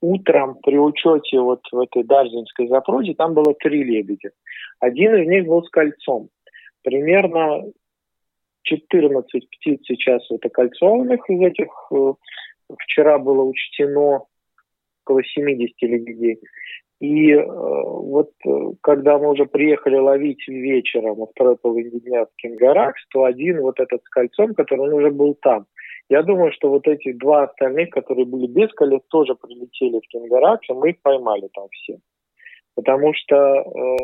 утром 0.00 0.56
при 0.62 0.78
учете 0.78 1.38
вот 1.38 1.60
в 1.70 1.80
этой 1.80 2.02
Дарзинской 2.02 2.66
запруде 2.68 3.12
там 3.12 3.34
было 3.34 3.52
три 3.52 3.84
лебедя. 3.84 4.30
Один 4.78 5.16
из 5.16 5.28
них 5.28 5.44
был 5.44 5.62
с 5.62 5.68
кольцом. 5.68 6.30
Примерно 6.82 7.62
14 8.62 9.50
птиц 9.50 9.80
сейчас 9.86 10.22
вот 10.30 10.42
окольцованных 10.46 11.28
из 11.28 11.42
этих. 11.42 11.66
Э, 11.92 12.14
вчера 12.78 13.18
было 13.18 13.42
учтено 13.42 14.22
около 15.04 15.22
70 15.22 15.74
лебедей. 15.82 16.40
И 17.00 17.32
э, 17.32 17.44
вот 17.44 18.30
э, 18.46 18.50
когда 18.80 19.18
мы 19.18 19.32
уже 19.32 19.44
приехали 19.44 19.96
ловить 19.96 20.48
вечером 20.48 21.16
во 21.16 21.26
второй 21.26 21.58
половине 21.58 22.00
дня 22.00 22.24
в 22.24 22.28
Кингаракс, 22.36 23.06
то 23.10 23.24
один 23.24 23.60
вот 23.60 23.78
этот 23.78 24.02
с 24.02 24.08
кольцом, 24.08 24.54
который 24.54 24.88
он 24.88 24.94
уже 24.94 25.10
был 25.10 25.34
там. 25.34 25.66
Я 26.10 26.24
думаю, 26.24 26.52
что 26.52 26.68
вот 26.68 26.88
эти 26.88 27.12
два 27.12 27.44
остальных, 27.44 27.90
которые 27.90 28.26
были 28.26 28.48
без 28.48 28.68
колец, 28.72 29.00
тоже 29.08 29.36
прилетели 29.36 30.00
в 30.00 30.08
Кингаракс, 30.08 30.68
и 30.68 30.72
мы 30.72 30.90
их 30.90 31.00
поймали 31.02 31.48
там 31.54 31.68
все. 31.70 31.98
Потому 32.74 33.14
что, 33.14 33.36
э, 33.36 33.96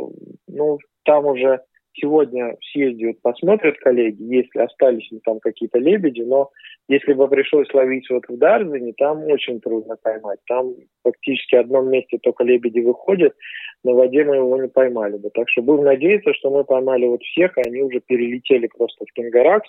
ну, 0.46 0.78
там 1.04 1.26
уже 1.26 1.62
сегодня 1.94 2.56
съездят, 2.72 3.20
посмотрят 3.22 3.76
коллеги, 3.78 4.22
если 4.22 4.60
остались 4.60 5.10
ли 5.10 5.18
там 5.24 5.40
какие-то 5.40 5.80
лебеди, 5.80 6.20
но 6.20 6.50
если 6.88 7.12
бы 7.12 7.26
пришлось 7.26 7.72
ловить 7.74 8.08
вот 8.08 8.22
в 8.28 8.38
Дарзине, 8.38 8.92
там 8.96 9.24
очень 9.24 9.60
трудно 9.60 9.96
поймать. 10.00 10.38
Там 10.46 10.74
фактически 11.02 11.56
в 11.56 11.60
одном 11.60 11.90
месте 11.90 12.18
только 12.22 12.44
лебеди 12.44 12.80
выходят, 12.80 13.34
на 13.82 13.94
воде 13.94 14.24
мы 14.24 14.36
его 14.36 14.62
не 14.62 14.68
поймали 14.68 15.16
бы. 15.16 15.30
Так 15.30 15.48
что 15.48 15.62
будем 15.62 15.82
надеяться, 15.82 16.34
что 16.34 16.50
мы 16.50 16.62
поймали 16.62 17.06
вот 17.06 17.22
всех, 17.22 17.58
и 17.58 17.62
они 17.66 17.82
уже 17.82 17.98
перелетели 17.98 18.68
просто 18.68 19.04
в 19.04 19.12
Кингаракс, 19.12 19.68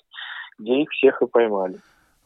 где 0.59 0.81
их 0.81 0.89
всех 0.91 1.23
и 1.23 1.27
поймали. 1.27 1.77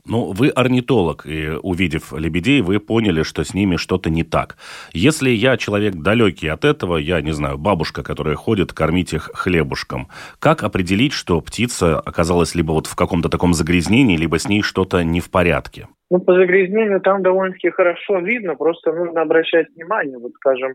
Ну, 0.05 0.31
вы 0.31 0.49
орнитолог, 0.49 1.25
и 1.25 1.49
увидев 1.61 2.11
лебедей, 2.13 2.61
вы 2.61 2.79
поняли, 2.79 3.23
что 3.23 3.43
с 3.43 3.53
ними 3.53 3.75
что-то 3.75 4.09
не 4.09 4.23
так. 4.23 4.57
Если 4.93 5.29
я 5.29 5.57
человек 5.57 5.95
далекий 5.95 6.47
от 6.47 6.65
этого, 6.65 6.97
я 6.97 7.21
не 7.21 7.31
знаю, 7.31 7.57
бабушка, 7.57 8.03
которая 8.03 8.35
ходит 8.35 8.73
кормить 8.73 9.13
их 9.13 9.29
хлебушком, 9.33 10.07
как 10.39 10.63
определить, 10.63 11.13
что 11.13 11.39
птица 11.41 11.99
оказалась 11.99 12.55
либо 12.55 12.71
вот 12.71 12.87
в 12.87 12.95
каком-то 12.95 13.29
таком 13.29 13.53
загрязнении, 13.53 14.17
либо 14.17 14.39
с 14.39 14.49
ней 14.49 14.61
что-то 14.61 15.03
не 15.03 15.19
в 15.19 15.29
порядке? 15.29 15.87
Ну, 16.09 16.19
по 16.19 16.33
загрязнению 16.33 16.99
там 16.99 17.21
довольно-таки 17.21 17.69
хорошо 17.69 18.19
видно, 18.19 18.55
просто 18.55 18.91
нужно 18.91 19.21
обращать 19.21 19.67
внимание. 19.75 20.17
Вот, 20.17 20.33
скажем, 20.33 20.73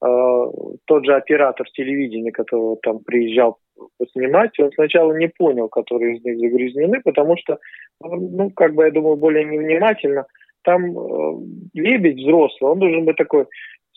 тот 0.00 1.04
же 1.04 1.14
оператор 1.14 1.68
телевидения, 1.70 2.30
который 2.30 2.76
там 2.82 3.00
приезжал 3.00 3.58
поснимать, 3.98 4.58
он 4.58 4.70
сначала 4.72 5.12
не 5.12 5.28
понял, 5.28 5.68
которые 5.68 6.16
из 6.16 6.24
них 6.24 6.38
загрязнены, 6.38 7.00
потому 7.02 7.36
что, 7.36 7.58
ну, 8.00 8.50
как 8.50 8.74
бы, 8.74 8.84
я 8.84 8.90
думаю, 8.90 9.16
более 9.16 9.44
невнимательно. 9.44 10.26
Там 10.62 10.98
э, 10.98 11.40
лебедь 11.74 12.18
взрослый, 12.18 12.72
он 12.72 12.78
должен 12.78 13.04
быть 13.04 13.16
такой 13.16 13.46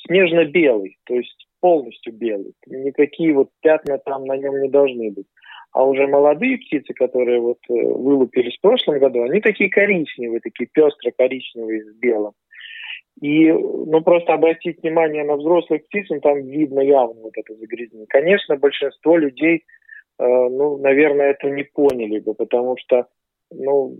снежно-белый, 0.07 0.97
то 1.05 1.15
есть 1.15 1.47
полностью 1.59 2.13
белый. 2.13 2.53
Никакие 2.67 3.33
вот 3.33 3.49
пятна 3.61 3.97
там 3.97 4.25
на 4.25 4.37
нем 4.37 4.61
не 4.61 4.69
должны 4.69 5.11
быть. 5.11 5.27
А 5.73 5.85
уже 5.85 6.05
молодые 6.07 6.57
птицы, 6.57 6.93
которые 6.93 7.39
вот 7.39 7.59
э, 7.69 7.73
вылупились 7.73 8.57
в 8.57 8.61
прошлом 8.61 8.99
году, 8.99 9.23
они 9.23 9.41
такие 9.41 9.69
коричневые, 9.69 10.41
такие 10.41 10.69
пестро-коричневые 10.73 11.83
с 11.83 11.95
белым. 11.95 12.33
И 13.19 13.51
ну, 13.51 14.01
просто 14.01 14.33
обратить 14.33 14.81
внимание 14.81 15.23
на 15.23 15.35
взрослых 15.35 15.85
птиц, 15.87 16.07
ну, 16.09 16.19
там 16.21 16.41
видно 16.43 16.79
явно 16.79 17.21
вот 17.21 17.33
это 17.35 17.53
загрязнение. 17.55 18.07
Конечно, 18.07 18.57
большинство 18.57 19.17
людей, 19.17 19.63
э, 20.19 20.23
ну, 20.23 20.77
наверное, 20.77 21.31
это 21.31 21.49
не 21.49 21.63
поняли 21.63 22.19
бы, 22.19 22.33
потому 22.33 22.77
что 22.77 23.07
ну, 23.53 23.97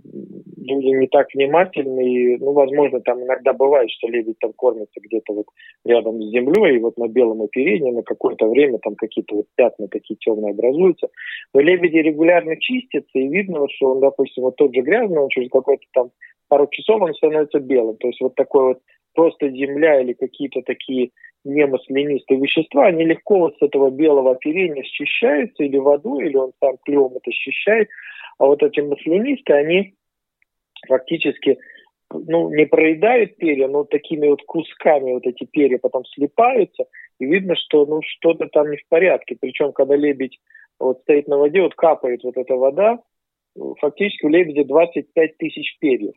люди 0.56 0.86
не 0.86 1.06
так 1.08 1.26
внимательны, 1.34 2.00
и, 2.00 2.36
ну, 2.38 2.52
возможно, 2.52 3.00
там 3.00 3.22
иногда 3.22 3.52
бывает, 3.52 3.90
что 3.90 4.08
лебедь 4.08 4.38
там 4.40 4.52
кормится 4.54 4.98
где-то 5.00 5.34
вот 5.34 5.46
рядом 5.84 6.22
с 6.22 6.30
землей, 6.30 6.76
и 6.76 6.80
вот 6.80 6.96
на 6.96 7.08
белом 7.08 7.42
оперении 7.42 7.90
на 7.90 8.02
какое-то 8.02 8.48
время 8.48 8.78
там 8.78 8.94
какие-то 8.94 9.36
вот 9.36 9.46
пятна 9.54 9.88
такие 9.88 10.16
темные 10.16 10.52
образуются. 10.52 11.08
Но 11.52 11.60
лебеди 11.60 11.98
регулярно 11.98 12.56
чистятся, 12.58 13.18
и 13.18 13.28
видно, 13.28 13.66
что 13.76 13.92
он, 13.92 14.00
допустим, 14.00 14.44
вот 14.44 14.56
тот 14.56 14.74
же 14.74 14.80
грязный, 14.80 15.18
он 15.18 15.28
через 15.28 15.50
какой-то 15.50 15.84
там 15.92 16.10
пару 16.52 16.68
часов 16.70 17.00
он 17.00 17.14
становится 17.14 17.60
белым. 17.60 17.96
То 17.96 18.08
есть 18.08 18.20
вот 18.20 18.34
такой 18.34 18.64
вот 18.64 18.78
просто 19.14 19.48
земля 19.48 20.02
или 20.02 20.12
какие-то 20.12 20.60
такие 20.60 21.12
немаслянистые 21.44 22.38
вещества, 22.38 22.88
они 22.88 23.06
легко 23.06 23.38
вот 23.38 23.56
с 23.56 23.62
этого 23.62 23.88
белого 23.90 24.32
оперения 24.32 24.82
счищаются 24.82 25.62
или 25.62 25.78
водой, 25.78 26.26
или 26.26 26.36
он 26.36 26.52
сам 26.62 26.76
клювом 26.84 27.16
это 27.16 27.32
счищает. 27.32 27.88
А 28.36 28.44
вот 28.44 28.62
эти 28.62 28.80
маслянистые, 28.80 29.60
они 29.60 29.94
фактически 30.86 31.58
ну, 32.12 32.50
не 32.50 32.66
проедают 32.66 33.36
перья, 33.36 33.66
но 33.66 33.84
такими 33.84 34.28
вот 34.28 34.42
кусками 34.42 35.12
вот 35.12 35.26
эти 35.26 35.46
перья 35.46 35.78
потом 35.78 36.04
слипаются, 36.04 36.84
и 37.18 37.24
видно, 37.24 37.56
что 37.56 37.86
ну, 37.86 38.02
что-то 38.04 38.46
там 38.48 38.70
не 38.70 38.76
в 38.76 38.86
порядке. 38.90 39.38
Причем, 39.40 39.72
когда 39.72 39.96
лебедь 39.96 40.38
вот 40.78 41.00
стоит 41.00 41.28
на 41.28 41.38
воде, 41.38 41.62
вот 41.62 41.74
капает 41.76 42.22
вот 42.24 42.36
эта 42.36 42.54
вода, 42.56 42.98
фактически 43.80 44.26
у 44.26 44.28
лебедя 44.28 44.64
25 44.66 45.38
тысяч 45.38 45.78
перьев. 45.78 46.12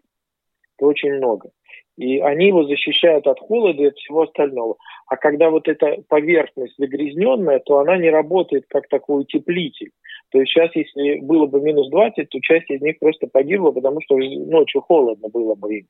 Это 0.77 0.87
очень 0.87 1.13
много. 1.13 1.49
И 1.97 2.19
они 2.19 2.47
его 2.47 2.65
защищают 2.65 3.25
от 3.25 3.39
холода 3.39 3.81
и 3.81 3.87
от 3.87 3.95
всего 3.95 4.23
остального. 4.23 4.75
А 5.07 5.15
когда 5.15 5.49
вот 5.49 5.67
эта 5.69 5.97
поверхность 6.09 6.75
загрязненная, 6.77 7.59
то 7.59 7.79
она 7.79 7.97
не 7.97 8.09
работает 8.09 8.65
как 8.67 8.89
такой 8.89 9.21
утеплитель. 9.21 9.91
То 10.31 10.39
есть 10.39 10.51
сейчас, 10.51 10.75
если 10.75 11.19
было 11.21 11.45
бы 11.45 11.61
минус 11.61 11.89
20, 11.89 12.27
то 12.27 12.39
часть 12.41 12.69
из 12.69 12.81
них 12.81 12.99
просто 12.99 13.27
погибла, 13.27 13.71
потому 13.71 14.01
что 14.01 14.17
ночью 14.17 14.81
холодно 14.81 15.29
было 15.29 15.55
бы 15.55 15.79
им. 15.79 15.87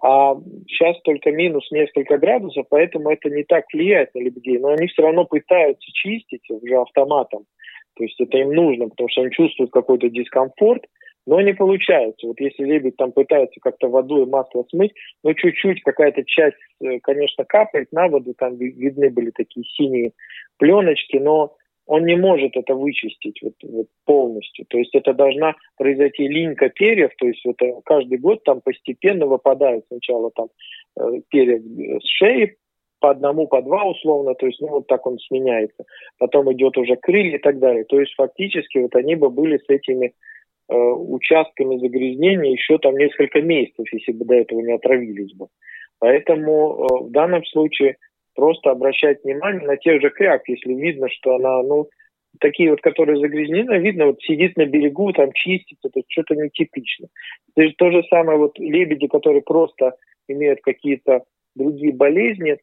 А 0.00 0.36
сейчас 0.66 0.98
только 1.02 1.32
минус 1.32 1.70
несколько 1.70 2.16
градусов, 2.16 2.66
поэтому 2.70 3.10
это 3.10 3.28
не 3.28 3.44
так 3.44 3.64
влияет 3.72 4.14
на 4.14 4.20
людей. 4.20 4.58
Но 4.58 4.68
они 4.68 4.86
все 4.86 5.02
равно 5.02 5.24
пытаются 5.26 5.90
чистить 5.92 6.48
уже 6.48 6.76
автоматом. 6.76 7.44
То 7.96 8.04
есть 8.04 8.18
это 8.20 8.38
им 8.38 8.54
нужно, 8.54 8.88
потому 8.88 9.08
что 9.10 9.22
они 9.22 9.32
чувствуют 9.32 9.72
какой-то 9.72 10.08
дискомфорт, 10.08 10.84
но 11.28 11.42
не 11.42 11.52
получается. 11.52 12.26
Вот 12.26 12.40
если 12.40 12.64
лебедь 12.64 12.96
там 12.96 13.12
пытается 13.12 13.60
как-то 13.60 13.88
водой 13.88 14.24
масло 14.24 14.64
смыть, 14.70 14.94
ну 15.22 15.34
чуть-чуть 15.34 15.82
какая-то 15.82 16.24
часть, 16.24 16.56
э, 16.80 17.00
конечно, 17.00 17.44
капает 17.44 17.92
на 17.92 18.08
воду, 18.08 18.32
там 18.32 18.56
видны 18.56 19.10
были 19.10 19.30
такие 19.32 19.66
синие 19.76 20.12
пленочки, 20.56 21.18
но 21.18 21.54
он 21.84 22.06
не 22.06 22.16
может 22.16 22.56
это 22.56 22.74
вычистить 22.74 23.42
вот, 23.42 23.52
вот 23.62 23.86
полностью. 24.06 24.64
То 24.70 24.78
есть 24.78 24.94
это 24.94 25.12
должна 25.12 25.54
произойти 25.76 26.26
линька 26.26 26.70
перьев, 26.70 27.10
то 27.18 27.26
есть 27.26 27.44
вот 27.44 27.60
э, 27.60 27.74
каждый 27.84 28.16
год 28.16 28.42
там 28.44 28.62
постепенно 28.62 29.26
выпадают 29.26 29.84
сначала 29.88 30.30
там 30.30 30.48
э, 30.98 31.20
перья 31.28 31.58
с 31.58 32.06
шеи, 32.06 32.56
по 33.00 33.10
одному, 33.10 33.46
по 33.46 33.60
два 33.62 33.84
условно, 33.84 34.34
то 34.34 34.46
есть, 34.46 34.60
ну, 34.60 34.68
вот 34.68 34.86
так 34.86 35.06
он 35.06 35.18
сменяется. 35.18 35.84
Потом 36.18 36.52
идет 36.52 36.76
уже 36.78 36.96
крылья 36.96 37.36
и 37.36 37.38
так 37.38 37.58
далее. 37.60 37.84
То 37.84 38.00
есть, 38.00 38.14
фактически, 38.16 38.78
вот 38.78 38.96
они 38.96 39.14
бы 39.14 39.30
были 39.30 39.58
с 39.58 39.68
этими 39.68 40.14
участками 40.74 41.78
загрязнения 41.78 42.52
еще 42.52 42.78
там 42.78 42.96
несколько 42.96 43.40
месяцев, 43.40 43.86
если 43.92 44.12
бы 44.12 44.24
до 44.24 44.34
этого 44.34 44.60
не 44.60 44.72
отравились 44.72 45.32
бы. 45.34 45.48
Поэтому 45.98 46.84
э, 46.84 47.04
в 47.04 47.10
данном 47.10 47.44
случае 47.46 47.96
просто 48.34 48.70
обращать 48.70 49.24
внимание 49.24 49.66
на 49.66 49.76
тех 49.76 50.00
же 50.00 50.10
кряк, 50.10 50.42
если 50.46 50.72
видно, 50.72 51.08
что 51.10 51.34
она, 51.36 51.62
ну, 51.62 51.88
такие 52.40 52.70
вот, 52.70 52.80
которые 52.80 53.18
загрязнены, 53.18 53.78
видно, 53.78 54.06
вот 54.06 54.20
сидит 54.22 54.56
на 54.56 54.64
берегу, 54.64 55.12
там 55.12 55.32
чистится, 55.32 55.88
то 55.88 56.02
что-то 56.08 56.34
нетипично. 56.36 57.08
То 57.54 57.62
есть 57.62 57.76
то 57.76 57.90
же 57.90 58.04
самое 58.10 58.38
вот 58.38 58.58
лебеди, 58.58 59.08
которые 59.08 59.42
просто 59.42 59.96
имеют 60.28 60.60
какие-то 60.62 61.24
другие 61.56 61.92
болезни, 61.92 62.58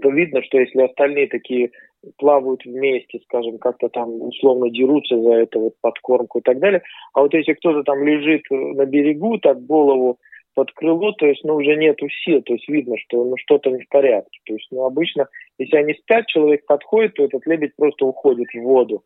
то 0.00 0.10
видно, 0.10 0.42
что 0.42 0.60
если 0.60 0.82
остальные 0.82 1.28
такие 1.28 1.70
плавают 2.18 2.64
вместе, 2.64 3.20
скажем, 3.24 3.58
как-то 3.58 3.88
там 3.88 4.22
условно 4.22 4.70
дерутся 4.70 5.20
за 5.20 5.32
эту 5.34 5.60
вот 5.60 5.74
подкормку 5.80 6.38
и 6.38 6.42
так 6.42 6.58
далее. 6.58 6.82
А 7.12 7.20
вот 7.20 7.34
если 7.34 7.54
кто-то 7.54 7.82
там 7.82 8.04
лежит 8.04 8.42
на 8.50 8.84
берегу, 8.86 9.38
так 9.38 9.64
голову 9.64 10.18
под 10.54 10.70
крыло, 10.72 11.12
то 11.12 11.26
есть, 11.26 11.42
ну, 11.44 11.56
уже 11.56 11.76
нету 11.76 12.08
сил, 12.24 12.40
то 12.42 12.52
есть 12.52 12.68
видно, 12.68 12.96
что 12.98 13.24
ну, 13.24 13.36
что-то 13.36 13.70
не 13.70 13.82
в 13.82 13.88
порядке. 13.88 14.38
То 14.46 14.54
есть, 14.54 14.68
ну, 14.70 14.84
обычно, 14.84 15.28
если 15.58 15.76
они 15.76 15.94
спят, 15.94 16.26
человек 16.26 16.64
подходит, 16.66 17.14
то 17.14 17.24
этот 17.24 17.46
лебедь 17.46 17.74
просто 17.76 18.06
уходит 18.06 18.48
в 18.54 18.60
воду. 18.60 19.02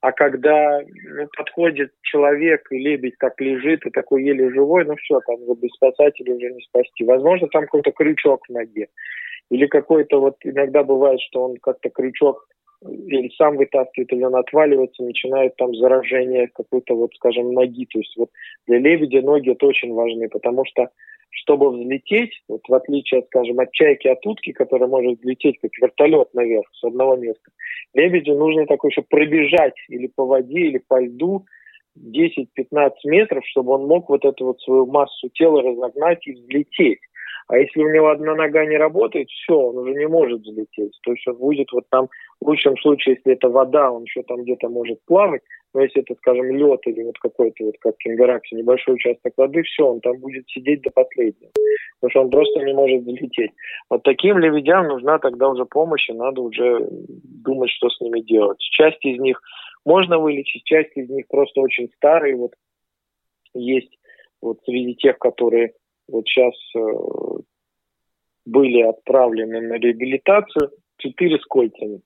А 0.00 0.12
когда 0.12 0.80
ну, 0.80 1.26
подходит 1.36 1.90
человек, 2.02 2.68
и 2.70 2.78
лебедь 2.78 3.16
как 3.18 3.40
лежит, 3.40 3.84
и 3.84 3.90
такой 3.90 4.22
еле 4.24 4.50
живой, 4.50 4.84
ну 4.84 4.94
все, 4.96 5.20
там 5.26 5.42
уже 5.42 5.60
без 5.60 5.70
спасателя 5.72 6.34
уже 6.34 6.50
не 6.52 6.60
спасти. 6.62 7.04
Возможно, 7.04 7.48
там 7.48 7.62
какой-то 7.62 7.90
крючок 7.90 8.46
в 8.46 8.52
ноге. 8.52 8.88
Или 9.50 9.66
какой-то 9.66 10.20
вот 10.20 10.36
иногда 10.44 10.82
бывает, 10.82 11.20
что 11.20 11.44
он 11.44 11.56
как-то 11.56 11.88
крючок 11.88 12.46
или 12.86 13.30
сам 13.36 13.56
вытаскивает, 13.56 14.12
или 14.12 14.22
он 14.22 14.36
отваливается, 14.36 15.02
начинает 15.02 15.56
там 15.56 15.74
заражение 15.74 16.48
какой-то 16.48 16.94
вот, 16.94 17.12
скажем, 17.14 17.52
ноги. 17.52 17.86
То 17.86 17.98
есть 17.98 18.16
вот 18.16 18.30
для 18.66 18.78
лебедя 18.78 19.20
ноги 19.22 19.50
это 19.50 19.66
очень 19.66 19.92
важны, 19.92 20.28
потому 20.28 20.64
что 20.64 20.88
чтобы 21.30 21.70
взлететь, 21.70 22.42
вот 22.48 22.62
в 22.68 22.74
отличие, 22.74 23.22
скажем, 23.24 23.60
от 23.60 23.70
чайки, 23.72 24.08
от 24.08 24.24
утки, 24.26 24.52
которая 24.52 24.88
может 24.88 25.18
взлететь 25.18 25.58
как 25.60 25.70
вертолет 25.80 26.32
наверх 26.34 26.66
с 26.72 26.84
одного 26.84 27.16
места, 27.16 27.50
лебедю 27.94 28.34
нужно 28.36 28.66
такой, 28.66 28.92
чтобы 28.92 29.08
пробежать 29.10 29.74
или 29.88 30.06
по 30.06 30.24
воде, 30.24 30.60
или 30.60 30.78
по 30.78 31.00
льду 31.00 31.44
10-15 31.98 32.90
метров, 33.04 33.44
чтобы 33.46 33.72
он 33.72 33.86
мог 33.86 34.08
вот 34.08 34.24
эту 34.24 34.46
вот 34.46 34.60
свою 34.60 34.86
массу 34.86 35.28
тела 35.30 35.62
разогнать 35.62 36.26
и 36.26 36.32
взлететь. 36.32 37.00
А 37.48 37.56
если 37.56 37.82
у 37.82 37.88
него 37.88 38.08
одна 38.08 38.34
нога 38.34 38.66
не 38.66 38.76
работает, 38.76 39.28
все, 39.30 39.54
он 39.54 39.78
уже 39.78 39.94
не 39.94 40.06
может 40.06 40.42
взлететь. 40.42 40.98
То 41.02 41.12
есть 41.12 41.26
он 41.26 41.36
будет 41.36 41.72
вот 41.72 41.84
там, 41.90 42.08
в 42.40 42.46
лучшем 42.46 42.76
случае, 42.76 43.16
если 43.16 43.32
это 43.32 43.48
вода, 43.48 43.90
он 43.90 44.02
еще 44.02 44.22
там 44.22 44.42
где-то 44.42 44.68
может 44.68 44.98
плавать, 45.06 45.40
но 45.72 45.80
если 45.80 46.02
это, 46.02 46.14
скажем, 46.16 46.54
лед 46.54 46.80
или 46.84 47.02
вот 47.02 47.18
какой-то, 47.18 47.64
вот 47.64 47.74
как 47.80 47.96
Кенгаракси, 47.98 48.54
небольшой 48.54 48.96
участок 48.96 49.32
воды, 49.38 49.62
все, 49.62 49.86
он 49.86 50.00
там 50.00 50.18
будет 50.18 50.46
сидеть 50.48 50.82
до 50.82 50.90
последнего. 50.90 51.50
Потому 52.00 52.10
что 52.10 52.20
он 52.20 52.30
просто 52.30 52.64
не 52.64 52.74
может 52.74 53.02
взлететь. 53.02 53.52
Вот 53.88 54.02
таким 54.02 54.38
лебедям 54.38 54.86
нужна 54.86 55.18
тогда 55.18 55.48
уже 55.48 55.64
помощь, 55.64 56.08
и 56.10 56.12
надо 56.12 56.42
уже 56.42 56.86
думать, 56.90 57.70
что 57.70 57.88
с 57.88 57.98
ними 58.00 58.20
делать. 58.20 58.58
Часть 58.60 59.02
из 59.06 59.18
них 59.18 59.40
можно 59.86 60.18
вылечить, 60.18 60.64
часть 60.64 60.94
из 60.96 61.08
них 61.08 61.26
просто 61.28 61.62
очень 61.62 61.88
старые. 61.96 62.36
Вот 62.36 62.52
есть 63.54 63.98
вот 64.42 64.58
среди 64.66 64.94
тех, 64.94 65.18
которые 65.18 65.72
вот 66.08 66.26
сейчас 66.26 66.54
э, 66.76 66.80
были 68.46 68.82
отправлены 68.82 69.60
на 69.60 69.74
реабилитацию, 69.74 70.70
четыре 70.96 71.38
с 71.38 71.44
кольцами. 71.44 72.00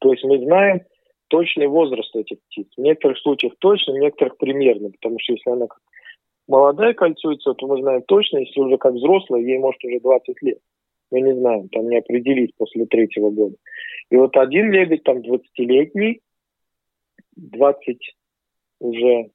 То 0.00 0.12
есть 0.12 0.24
мы 0.24 0.38
знаем 0.38 0.82
точный 1.28 1.66
возраст 1.66 2.14
этих 2.16 2.38
птиц. 2.48 2.68
В 2.76 2.80
некоторых 2.80 3.18
случаях 3.18 3.54
точно, 3.58 3.94
в 3.94 3.98
некоторых 3.98 4.36
примерно, 4.38 4.90
потому 4.90 5.18
что 5.20 5.32
если 5.34 5.50
она 5.50 5.66
как 5.66 5.80
молодая 6.46 6.94
кольцуется, 6.94 7.54
то 7.54 7.66
мы 7.66 7.80
знаем 7.80 8.02
точно, 8.06 8.38
если 8.38 8.60
уже 8.60 8.78
как 8.78 8.94
взрослая, 8.94 9.42
ей 9.42 9.58
может 9.58 9.84
уже 9.84 10.00
20 10.00 10.42
лет. 10.42 10.58
Мы 11.10 11.20
не 11.20 11.34
знаем, 11.34 11.68
там 11.68 11.88
не 11.88 11.98
определить 11.98 12.54
после 12.56 12.86
третьего 12.86 13.30
года. 13.30 13.56
И 14.10 14.16
вот 14.16 14.36
один 14.36 14.72
лебедь, 14.72 15.04
там 15.04 15.18
20-летний, 15.18 16.20
20 17.36 17.98
уже 18.80 19.30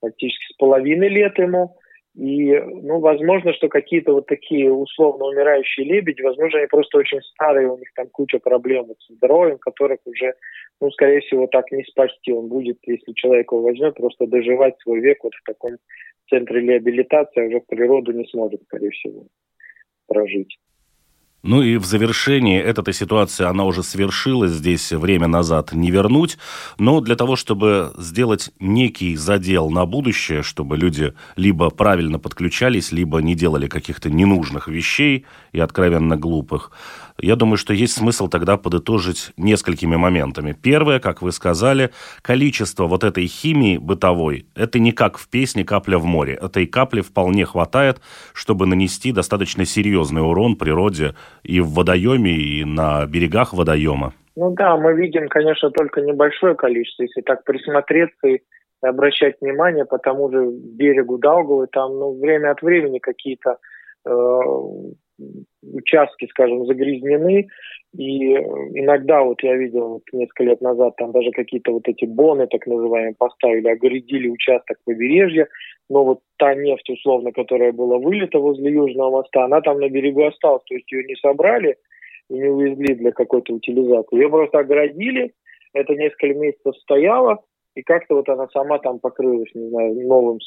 практически 0.00 0.52
с 0.52 0.56
половиной 0.56 1.08
лет 1.08 1.38
ему, 1.38 1.76
и, 2.18 2.58
ну, 2.58 2.98
возможно, 2.98 3.52
что 3.52 3.68
какие-то 3.68 4.12
вот 4.12 4.26
такие 4.26 4.72
условно 4.72 5.26
умирающие 5.26 5.86
лебеди, 5.86 6.20
возможно, 6.20 6.58
они 6.58 6.66
просто 6.66 6.98
очень 6.98 7.22
старые, 7.22 7.68
у 7.68 7.78
них 7.78 7.92
там 7.94 8.08
куча 8.08 8.40
проблем 8.40 8.86
с 8.98 9.14
здоровьем, 9.14 9.58
которых 9.58 10.00
уже, 10.04 10.34
ну, 10.80 10.90
скорее 10.90 11.20
всего, 11.20 11.46
так 11.46 11.70
не 11.70 11.84
спасти. 11.84 12.32
Он 12.32 12.48
будет, 12.48 12.78
если 12.86 13.12
человек 13.12 13.52
его 13.52 13.62
возьмет, 13.62 13.94
просто 13.94 14.26
доживать 14.26 14.74
свой 14.80 14.98
век 14.98 15.22
вот 15.22 15.32
в 15.32 15.44
таком 15.44 15.76
центре 16.28 16.60
реабилитации, 16.60 17.40
а 17.40 17.46
уже 17.46 17.60
в 17.60 17.66
природу 17.66 18.10
не 18.10 18.24
сможет, 18.26 18.64
скорее 18.64 18.90
всего, 18.90 19.26
прожить. 20.08 20.58
Ну 21.44 21.62
и 21.62 21.76
в 21.76 21.84
завершении 21.84 22.60
эта 22.60 22.92
ситуация, 22.92 23.48
она 23.48 23.64
уже 23.64 23.84
свершилась, 23.84 24.50
здесь 24.50 24.90
время 24.90 25.28
назад 25.28 25.72
не 25.72 25.90
вернуть, 25.92 26.36
но 26.78 27.00
для 27.00 27.14
того, 27.14 27.36
чтобы 27.36 27.92
сделать 27.96 28.50
некий 28.58 29.14
задел 29.14 29.70
на 29.70 29.86
будущее, 29.86 30.42
чтобы 30.42 30.76
люди 30.76 31.14
либо 31.36 31.70
правильно 31.70 32.18
подключались, 32.18 32.90
либо 32.90 33.18
не 33.18 33.36
делали 33.36 33.68
каких-то 33.68 34.10
ненужных 34.10 34.66
вещей 34.66 35.26
и 35.52 35.60
откровенно 35.60 36.16
глупых, 36.16 36.72
я 37.20 37.36
думаю, 37.36 37.56
что 37.56 37.74
есть 37.74 37.94
смысл 37.94 38.28
тогда 38.28 38.56
подытожить 38.56 39.32
несколькими 39.36 39.96
моментами. 39.96 40.52
Первое, 40.52 41.00
как 41.00 41.20
вы 41.22 41.32
сказали, 41.32 41.90
количество 42.22 42.86
вот 42.86 43.04
этой 43.04 43.26
химии 43.26 43.76
бытовой, 43.76 44.46
это 44.54 44.78
не 44.78 44.92
как 44.92 45.18
в 45.18 45.28
песне 45.28 45.64
«Капля 45.64 45.98
в 45.98 46.04
море». 46.04 46.38
Этой 46.40 46.66
капли 46.66 47.00
вполне 47.00 47.44
хватает, 47.44 48.00
чтобы 48.32 48.66
нанести 48.66 49.12
достаточно 49.12 49.64
серьезный 49.64 50.22
урон 50.22 50.56
природе 50.56 51.14
и 51.42 51.60
в 51.60 51.70
водоеме, 51.70 52.32
и 52.32 52.64
на 52.64 53.06
берегах 53.06 53.52
водоема. 53.52 54.14
Ну 54.36 54.52
да, 54.52 54.76
мы 54.76 54.94
видим, 54.94 55.28
конечно, 55.28 55.70
только 55.70 56.00
небольшое 56.00 56.54
количество. 56.54 57.02
Если 57.02 57.22
так 57.22 57.42
присмотреться 57.42 58.28
и 58.28 58.38
обращать 58.80 59.40
внимание 59.40 59.84
по 59.84 59.98
тому 59.98 60.30
же 60.30 60.46
берегу 60.50 61.18
Даугавы, 61.18 61.66
там 61.72 61.98
ну, 61.98 62.20
время 62.20 62.52
от 62.52 62.62
времени 62.62 63.00
какие-то 63.00 63.56
э, 64.06 64.10
участки, 65.62 66.26
скажем, 66.26 66.66
загрязнены, 66.66 67.48
и 67.96 68.34
иногда 68.34 69.22
вот 69.22 69.42
я 69.42 69.56
видел 69.56 69.88
вот 69.88 70.02
несколько 70.12 70.44
лет 70.44 70.60
назад 70.60 70.94
там 70.96 71.12
даже 71.12 71.30
какие-то 71.30 71.72
вот 71.72 71.88
эти 71.88 72.04
боны, 72.04 72.46
так 72.46 72.66
называемые, 72.66 73.14
поставили, 73.18 73.68
огородили 73.68 74.28
участок 74.28 74.78
побережья, 74.84 75.48
но 75.88 76.04
вот 76.04 76.20
та 76.36 76.54
нефть, 76.54 76.90
условно, 76.90 77.32
которая 77.32 77.72
была 77.72 77.98
вылита 77.98 78.38
возле 78.38 78.72
Южного 78.72 79.10
моста, 79.10 79.44
она 79.44 79.60
там 79.60 79.80
на 79.80 79.88
берегу 79.88 80.24
осталась, 80.24 80.62
то 80.64 80.74
есть 80.74 80.90
ее 80.92 81.04
не 81.04 81.16
собрали 81.16 81.76
и 82.30 82.34
не 82.34 82.48
увезли 82.48 82.94
для 82.94 83.12
какой-то 83.12 83.54
утилизации. 83.54 84.16
Ее 84.16 84.28
просто 84.28 84.58
огородили, 84.58 85.32
это 85.72 85.94
несколько 85.94 86.38
месяцев 86.38 86.76
стояло, 86.76 87.42
и 87.74 87.82
как-то 87.82 88.16
вот 88.16 88.28
она 88.28 88.48
сама 88.48 88.78
там 88.80 88.98
покрылась, 88.98 89.54
не 89.54 89.68
знаю, 89.70 89.94
новым 90.06 90.38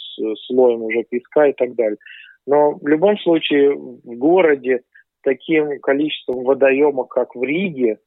слоем 0.46 0.84
уже 0.84 1.04
песка 1.04 1.48
и 1.48 1.54
так 1.54 1.76
далее. 1.76 1.98
Но 2.48 2.74
в 2.74 2.88
любом 2.88 3.18
случае 3.20 3.76
в 3.76 4.18
городе 4.18 4.82
таким 5.24 5.80
количеством 5.80 6.44
водоема, 6.44 7.06
как 7.06 7.36
в 7.36 7.44
Риге, 7.44 8.00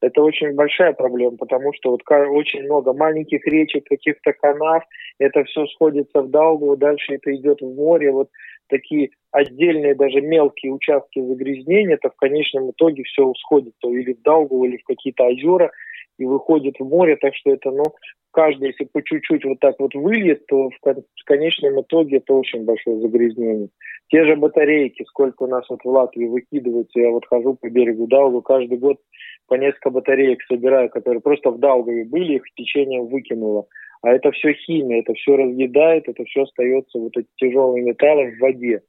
это 0.00 0.22
очень 0.22 0.54
большая 0.54 0.92
проблема, 0.92 1.36
потому 1.36 1.72
что 1.72 1.90
вот 1.90 2.02
очень 2.08 2.62
много 2.64 2.92
маленьких 2.92 3.44
речек, 3.46 3.84
каких-то 3.88 4.32
канав, 4.32 4.84
это 5.18 5.42
все 5.44 5.66
сходится 5.66 6.22
в 6.22 6.30
Далгу, 6.30 6.76
дальше 6.76 7.14
это 7.14 7.34
идет 7.34 7.60
в 7.60 7.74
море, 7.74 8.12
вот 8.12 8.28
такие 8.68 9.10
отдельные 9.32 9.94
даже 9.96 10.20
мелкие 10.20 10.72
участки 10.72 11.20
загрязнения, 11.20 11.94
это 11.94 12.10
в 12.10 12.16
конечном 12.16 12.70
итоге 12.70 13.02
все 13.04 13.32
сходится 13.40 13.88
или 13.88 14.12
в 14.12 14.22
Далгу, 14.22 14.64
или 14.64 14.76
в 14.76 14.84
какие-то 14.84 15.24
озера, 15.24 15.72
и 16.18 16.24
выходит 16.24 16.74
в 16.78 16.84
море, 16.84 17.16
так 17.16 17.34
что 17.34 17.50
это, 17.50 17.70
ну, 17.70 17.84
каждый, 18.32 18.68
если 18.68 18.84
по 18.84 19.02
чуть-чуть 19.02 19.44
вот 19.44 19.60
так 19.60 19.76
вот 19.78 19.94
выльет, 19.94 20.46
то 20.46 20.70
в 20.70 21.24
конечном 21.24 21.80
итоге 21.80 22.18
это 22.18 22.34
очень 22.34 22.64
большое 22.64 23.00
загрязнение. 23.00 23.68
Те 24.10 24.24
же 24.24 24.36
батарейки, 24.36 25.04
сколько 25.04 25.44
у 25.44 25.46
нас 25.46 25.64
вот 25.68 25.80
в 25.84 25.88
Латвии 25.88 26.26
выкидывается, 26.26 26.98
я 26.98 27.10
вот 27.10 27.26
хожу 27.26 27.54
по 27.54 27.68
берегу 27.68 28.06
Даугу, 28.06 28.42
каждый 28.42 28.78
год 28.78 28.98
по 29.46 29.54
несколько 29.54 29.90
батареек 29.90 30.42
собираю, 30.42 30.90
которые 30.90 31.20
просто 31.20 31.50
в 31.50 31.58
Даугаве 31.58 32.04
были, 32.04 32.34
их 32.34 32.42
течением 32.54 33.06
выкинуло. 33.06 33.66
А 34.02 34.10
это 34.10 34.30
все 34.32 34.52
химия, 34.52 35.00
это 35.00 35.12
все 35.14 35.36
разъедает, 35.36 36.08
это 36.08 36.24
все 36.24 36.42
остается, 36.42 36.98
вот 36.98 37.16
эти 37.16 37.28
тяжелые 37.36 37.82
металлы 37.82 38.32
в 38.32 38.40
воде. 38.40 38.82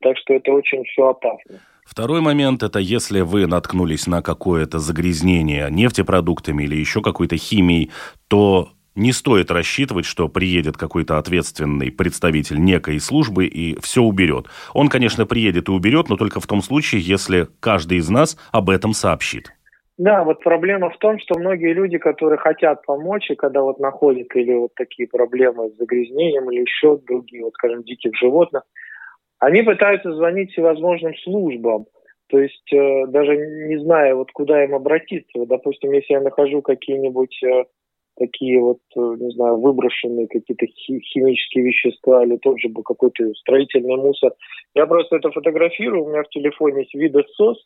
Так 0.00 0.16
что 0.18 0.34
это 0.34 0.52
очень 0.52 0.84
все 0.84 1.08
опасно. 1.08 1.60
Второй 1.88 2.20
момент– 2.20 2.62
это 2.62 2.80
если 2.80 3.22
вы 3.22 3.46
наткнулись 3.46 4.06
на 4.06 4.20
какое-то 4.20 4.78
загрязнение 4.78 5.68
нефтепродуктами 5.70 6.64
или 6.64 6.76
еще 6.76 7.00
какой-то 7.00 7.38
химией, 7.38 7.90
то 8.28 8.68
не 8.94 9.12
стоит 9.12 9.50
рассчитывать, 9.50 10.04
что 10.04 10.28
приедет 10.28 10.76
какой-то 10.76 11.16
ответственный 11.16 11.90
представитель 11.90 12.62
некой 12.62 13.00
службы 13.00 13.46
и 13.46 13.80
все 13.80 14.02
уберет. 14.02 14.48
Он, 14.74 14.90
конечно, 14.90 15.24
приедет 15.24 15.68
и 15.68 15.72
уберет, 15.72 16.10
но 16.10 16.16
только 16.16 16.40
в 16.40 16.46
том 16.46 16.60
случае, 16.60 17.00
если 17.00 17.46
каждый 17.58 17.98
из 17.98 18.10
нас 18.10 18.36
об 18.52 18.68
этом 18.68 18.92
сообщит. 18.92 19.54
Да, 19.96 20.24
вот 20.24 20.42
проблема 20.44 20.90
в 20.90 20.98
том, 20.98 21.18
что 21.18 21.38
многие 21.38 21.72
люди, 21.72 21.96
которые 21.96 22.38
хотят 22.38 22.84
помочь, 22.84 23.30
и 23.30 23.34
когда 23.34 23.62
вот 23.62 23.80
находят 23.80 24.28
или 24.34 24.52
вот 24.52 24.74
такие 24.74 25.08
проблемы 25.08 25.70
с 25.70 25.78
загрязнением, 25.78 26.50
или 26.50 26.60
еще 26.60 26.98
другие, 26.98 27.44
вот 27.44 27.54
скажем, 27.54 27.82
диких 27.82 28.14
животных, 28.14 28.62
они 29.38 29.62
пытаются 29.62 30.12
звонить 30.12 30.52
всевозможным 30.52 31.14
службам, 31.18 31.86
то 32.28 32.38
есть 32.38 32.72
э, 32.72 33.06
даже 33.06 33.36
не 33.36 33.78
зная, 33.78 34.14
вот 34.14 34.30
куда 34.32 34.64
им 34.64 34.74
обратиться. 34.74 35.30
Вот, 35.34 35.48
допустим, 35.48 35.92
если 35.92 36.14
я 36.14 36.20
нахожу 36.20 36.60
какие-нибудь 36.60 37.42
э, 37.42 37.64
такие 38.18 38.60
вот, 38.60 38.78
э, 38.96 39.00
не 39.18 39.30
знаю, 39.32 39.56
выброшенные 39.56 40.28
какие-то 40.28 40.66
химические 40.66 41.64
вещества 41.64 42.24
или 42.24 42.36
тот 42.36 42.60
же 42.60 42.68
какой-то 42.84 43.32
строительный 43.34 43.96
мусор. 43.96 44.32
Я 44.74 44.86
просто 44.86 45.16
это 45.16 45.30
фотографирую, 45.30 46.04
у 46.04 46.08
меня 46.10 46.22
в 46.22 46.28
телефоне 46.28 46.80
есть 46.80 46.94
видосос 46.94 47.58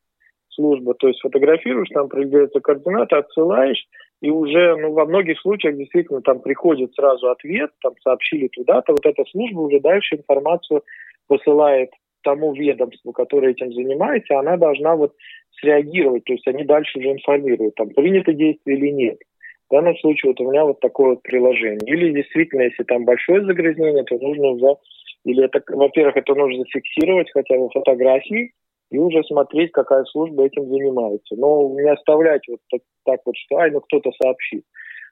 служба, 0.51 0.95
то 0.95 1.09
есть 1.09 1.21
фотографируешь, 1.23 1.89
там 1.89 2.07
определяются 2.07 2.61
координаты, 2.61 3.17
отсылаешь, 3.17 3.87
и 4.21 4.31
уже, 4.31 4.77
ну, 4.77 4.93
во 4.93 5.07
многих 5.07 5.41
случаях 5.41 5.77
действительно 5.77 6.21
там 6.21 6.41
приходит 6.41 6.95
сразу 6.95 7.31
ответ, 7.31 7.71
там 7.83 7.95
сообщили 8.03 8.49
туда-то, 8.49 8.93
вот 8.93 9.05
эта 9.05 9.25
служба 9.31 9.61
уже 9.61 9.81
дальше 9.81 10.17
информацию 10.17 10.83
посылает 11.29 11.91
тому 12.23 12.55
ведомству, 12.55 13.13
которое 13.13 13.53
этим 13.53 13.73
занимается, 13.73 14.39
она 14.39 14.57
должна 14.57 14.97
вот 14.97 15.15
среагировать, 15.61 16.25
то 16.25 16.33
есть 16.33 16.47
они 16.47 16.65
дальше 16.65 16.99
уже 16.99 17.13
информируют, 17.13 17.75
там 17.75 17.91
принято 17.91 18.33
действие 18.33 18.79
или 18.79 18.91
нет. 18.91 19.19
В 19.69 19.75
данном 19.75 19.97
случае 19.99 20.33
вот 20.33 20.41
у 20.41 20.51
меня 20.51 20.65
вот 20.65 20.81
такое 20.81 21.11
вот 21.11 21.23
приложение. 21.23 21.81
Или 21.87 22.13
действительно, 22.13 22.63
если 22.63 22.85
там 22.85 23.05
большое 23.05 23.45
загрязнение, 23.45 24.05
то 24.05 24.19
нужно 24.19 24.49
уже, 24.49 24.77
или 25.25 25.45
это, 25.45 25.63
во-первых, 25.67 26.17
это 26.17 26.35
нужно 26.35 26.65
зафиксировать 26.65 27.31
хотя 27.33 27.57
бы 27.57 27.71
фотографии, 27.71 28.53
и 28.91 28.99
уже 28.99 29.25
смотреть, 29.25 29.73
какая 29.73 30.05
служба 30.05 30.45
этим 30.45 30.69
занимается. 30.69 31.35
Но 31.37 31.71
не 31.71 31.91
оставлять 31.91 32.43
вот 32.49 32.61
так, 32.71 32.81
так 33.07 33.21
вот, 33.25 33.35
что 33.37 33.57
ай, 33.57 33.71
ну 33.71 33.81
кто-то 33.81 34.11
сообщит. 34.23 34.65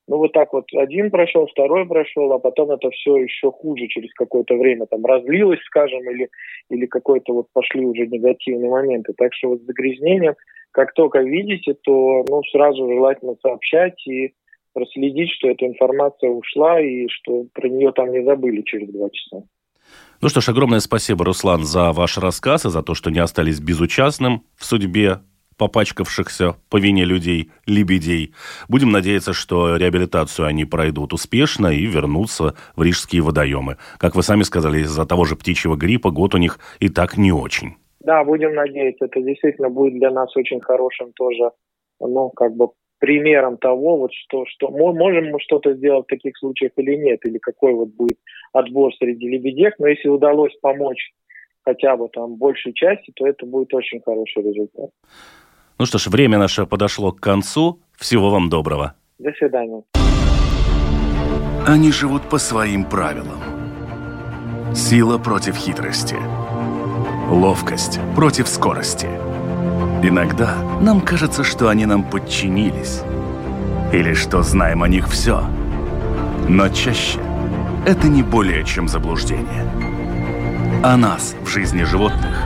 Ну 0.09 0.17
вот 0.17 0.33
так 0.33 0.53
вот 0.53 0.65
один 0.75 1.11
прошел, 1.11 1.47
второй 1.47 1.87
прошел, 1.87 2.33
а 2.33 2.39
потом 2.39 2.71
это 2.73 2.91
все 2.91 3.17
еще 3.17 3.53
хуже 3.53 3.87
через 3.87 4.13
какое-то 4.15 4.57
время 4.57 4.87
там 4.87 5.05
разлилось, 5.05 5.61
скажем, 5.67 6.01
или, 6.11 6.29
или 6.69 6.87
какой-то 6.87 7.33
вот 7.33 7.47
пошли 7.53 7.85
уже 7.85 8.07
негативные 8.07 8.71
моменты. 8.71 9.13
Так 9.17 9.33
что 9.35 9.51
вот 9.51 9.61
с 9.61 9.67
как 10.73 10.95
только 10.95 11.21
видите, 11.21 11.75
то 11.83 12.25
ну, 12.29 12.43
сразу 12.51 12.89
желательно 12.89 13.35
сообщать 13.43 14.05
и 14.07 14.35
проследить, 14.73 15.31
что 15.31 15.49
эта 15.49 15.67
информация 15.67 16.31
ушла 16.31 16.81
и 16.81 17.09
что 17.09 17.47
про 17.53 17.69
нее 17.69 17.93
там 17.93 18.13
не 18.13 18.25
забыли 18.25 18.63
через 18.63 18.89
два 18.89 19.09
часа. 19.11 19.45
Ну 20.23 20.29
что 20.29 20.41
ж, 20.41 20.51
огромное 20.51 20.81
спасибо, 20.81 21.25
Руслан, 21.25 21.65
за 21.65 21.93
ваш 21.93 22.19
рассказ 22.19 22.67
и 22.67 22.71
за 22.71 22.83
то, 22.83 22.95
что 22.95 23.11
не 23.11 23.19
остались 23.19 23.61
безучастным 23.61 24.43
в 24.57 24.65
судьбе 24.65 25.21
попачкавшихся 25.61 26.55
по 26.71 26.79
вине 26.79 27.05
людей, 27.05 27.51
лебедей. 27.67 28.33
Будем 28.71 28.93
надеяться, 28.93 29.35
что 29.35 29.77
реабилитацию 29.77 30.47
они 30.47 30.65
пройдут 30.65 31.13
успешно 31.13 31.67
и 31.67 31.85
вернутся 31.85 32.55
в 32.77 32.83
рижские 32.83 33.21
водоемы. 33.21 33.77
Как 33.99 34.17
вы 34.17 34.23
сами 34.23 34.43
сказали, 34.43 34.79
из-за 34.79 35.05
того 35.05 35.27
же 35.27 35.37
птичьего 35.37 35.77
гриппа 35.77 36.11
год 36.11 36.35
у 36.35 36.39
них 36.39 36.59
и 36.81 36.89
так 36.89 37.19
не 37.19 37.31
очень. 37.31 37.75
Да, 38.01 38.25
будем 38.25 38.55
надеяться. 38.55 39.05
Это 39.05 39.21
действительно 39.21 39.69
будет 39.69 39.99
для 39.99 40.11
нас 40.11 40.35
очень 40.35 40.63
хорошим 40.63 41.13
тоже, 41.13 41.51
ну, 42.01 42.31
как 42.31 42.57
бы 42.57 42.69
примером 42.99 43.59
того, 43.59 43.99
вот 43.99 44.13
что, 44.15 44.47
что 44.47 44.71
можем 44.71 45.31
мы 45.31 45.41
что-то 45.41 45.75
сделать 45.75 46.07
в 46.07 46.09
таких 46.09 46.39
случаях 46.39 46.73
или 46.77 46.97
нет, 46.97 47.21
или 47.27 47.37
какой 47.37 47.75
вот 47.75 47.89
будет 47.89 48.19
отбор 48.55 48.95
среди 48.95 49.29
лебедек. 49.29 49.75
Но 49.79 49.89
если 49.89 50.09
удалось 50.09 50.57
помочь 50.63 51.13
хотя 51.65 51.99
бы 51.99 52.09
там 52.09 52.37
большей 52.37 52.73
части, 52.73 53.13
то 53.15 53.27
это 53.27 53.45
будет 53.45 53.75
очень 53.75 54.01
хороший 54.01 54.43
результат. 54.43 54.89
Ну 55.81 55.87
что 55.87 55.99
ж, 55.99 56.11
время 56.11 56.39
наше 56.39 56.67
подошло 56.67 57.11
к 57.11 57.21
концу. 57.21 57.79
Всего 57.97 58.31
вам 58.31 58.51
доброго. 58.51 58.93
До 59.19 59.33
свидания. 59.33 59.83
Они 61.67 61.91
живут 61.91 62.29
по 62.29 62.39
своим 62.39 62.85
правилам. 62.85 63.41
Сила 64.75 65.17
против 65.17 65.57
хитрости. 65.57 66.17
Ловкость 67.31 67.99
против 68.15 68.47
скорости. 68.47 69.07
Иногда 70.03 70.55
нам 70.83 71.01
кажется, 71.01 71.45
что 71.45 71.71
они 71.71 71.87
нам 71.87 72.05
подчинились. 72.05 73.01
Или 73.91 74.13
что 74.13 74.43
знаем 74.43 74.83
о 74.83 74.89
них 74.89 75.09
все. 75.09 75.47
Но 76.47 76.69
чаще 76.69 77.21
это 77.87 78.07
не 78.07 78.23
более 78.23 78.65
чем 78.65 78.87
заблуждение. 78.87 79.65
О 80.85 80.99
нас 80.99 81.35
в 81.41 81.47
жизни 81.47 81.85
животных 81.85 82.37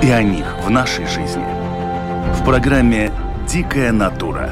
и 0.00 0.10
о 0.12 0.22
них 0.22 0.46
в 0.64 0.70
нашей 0.70 1.06
жизни– 1.06 1.44
в 2.34 2.44
программе 2.44 3.10
«Дикая 3.46 3.92
натура». 3.92 4.50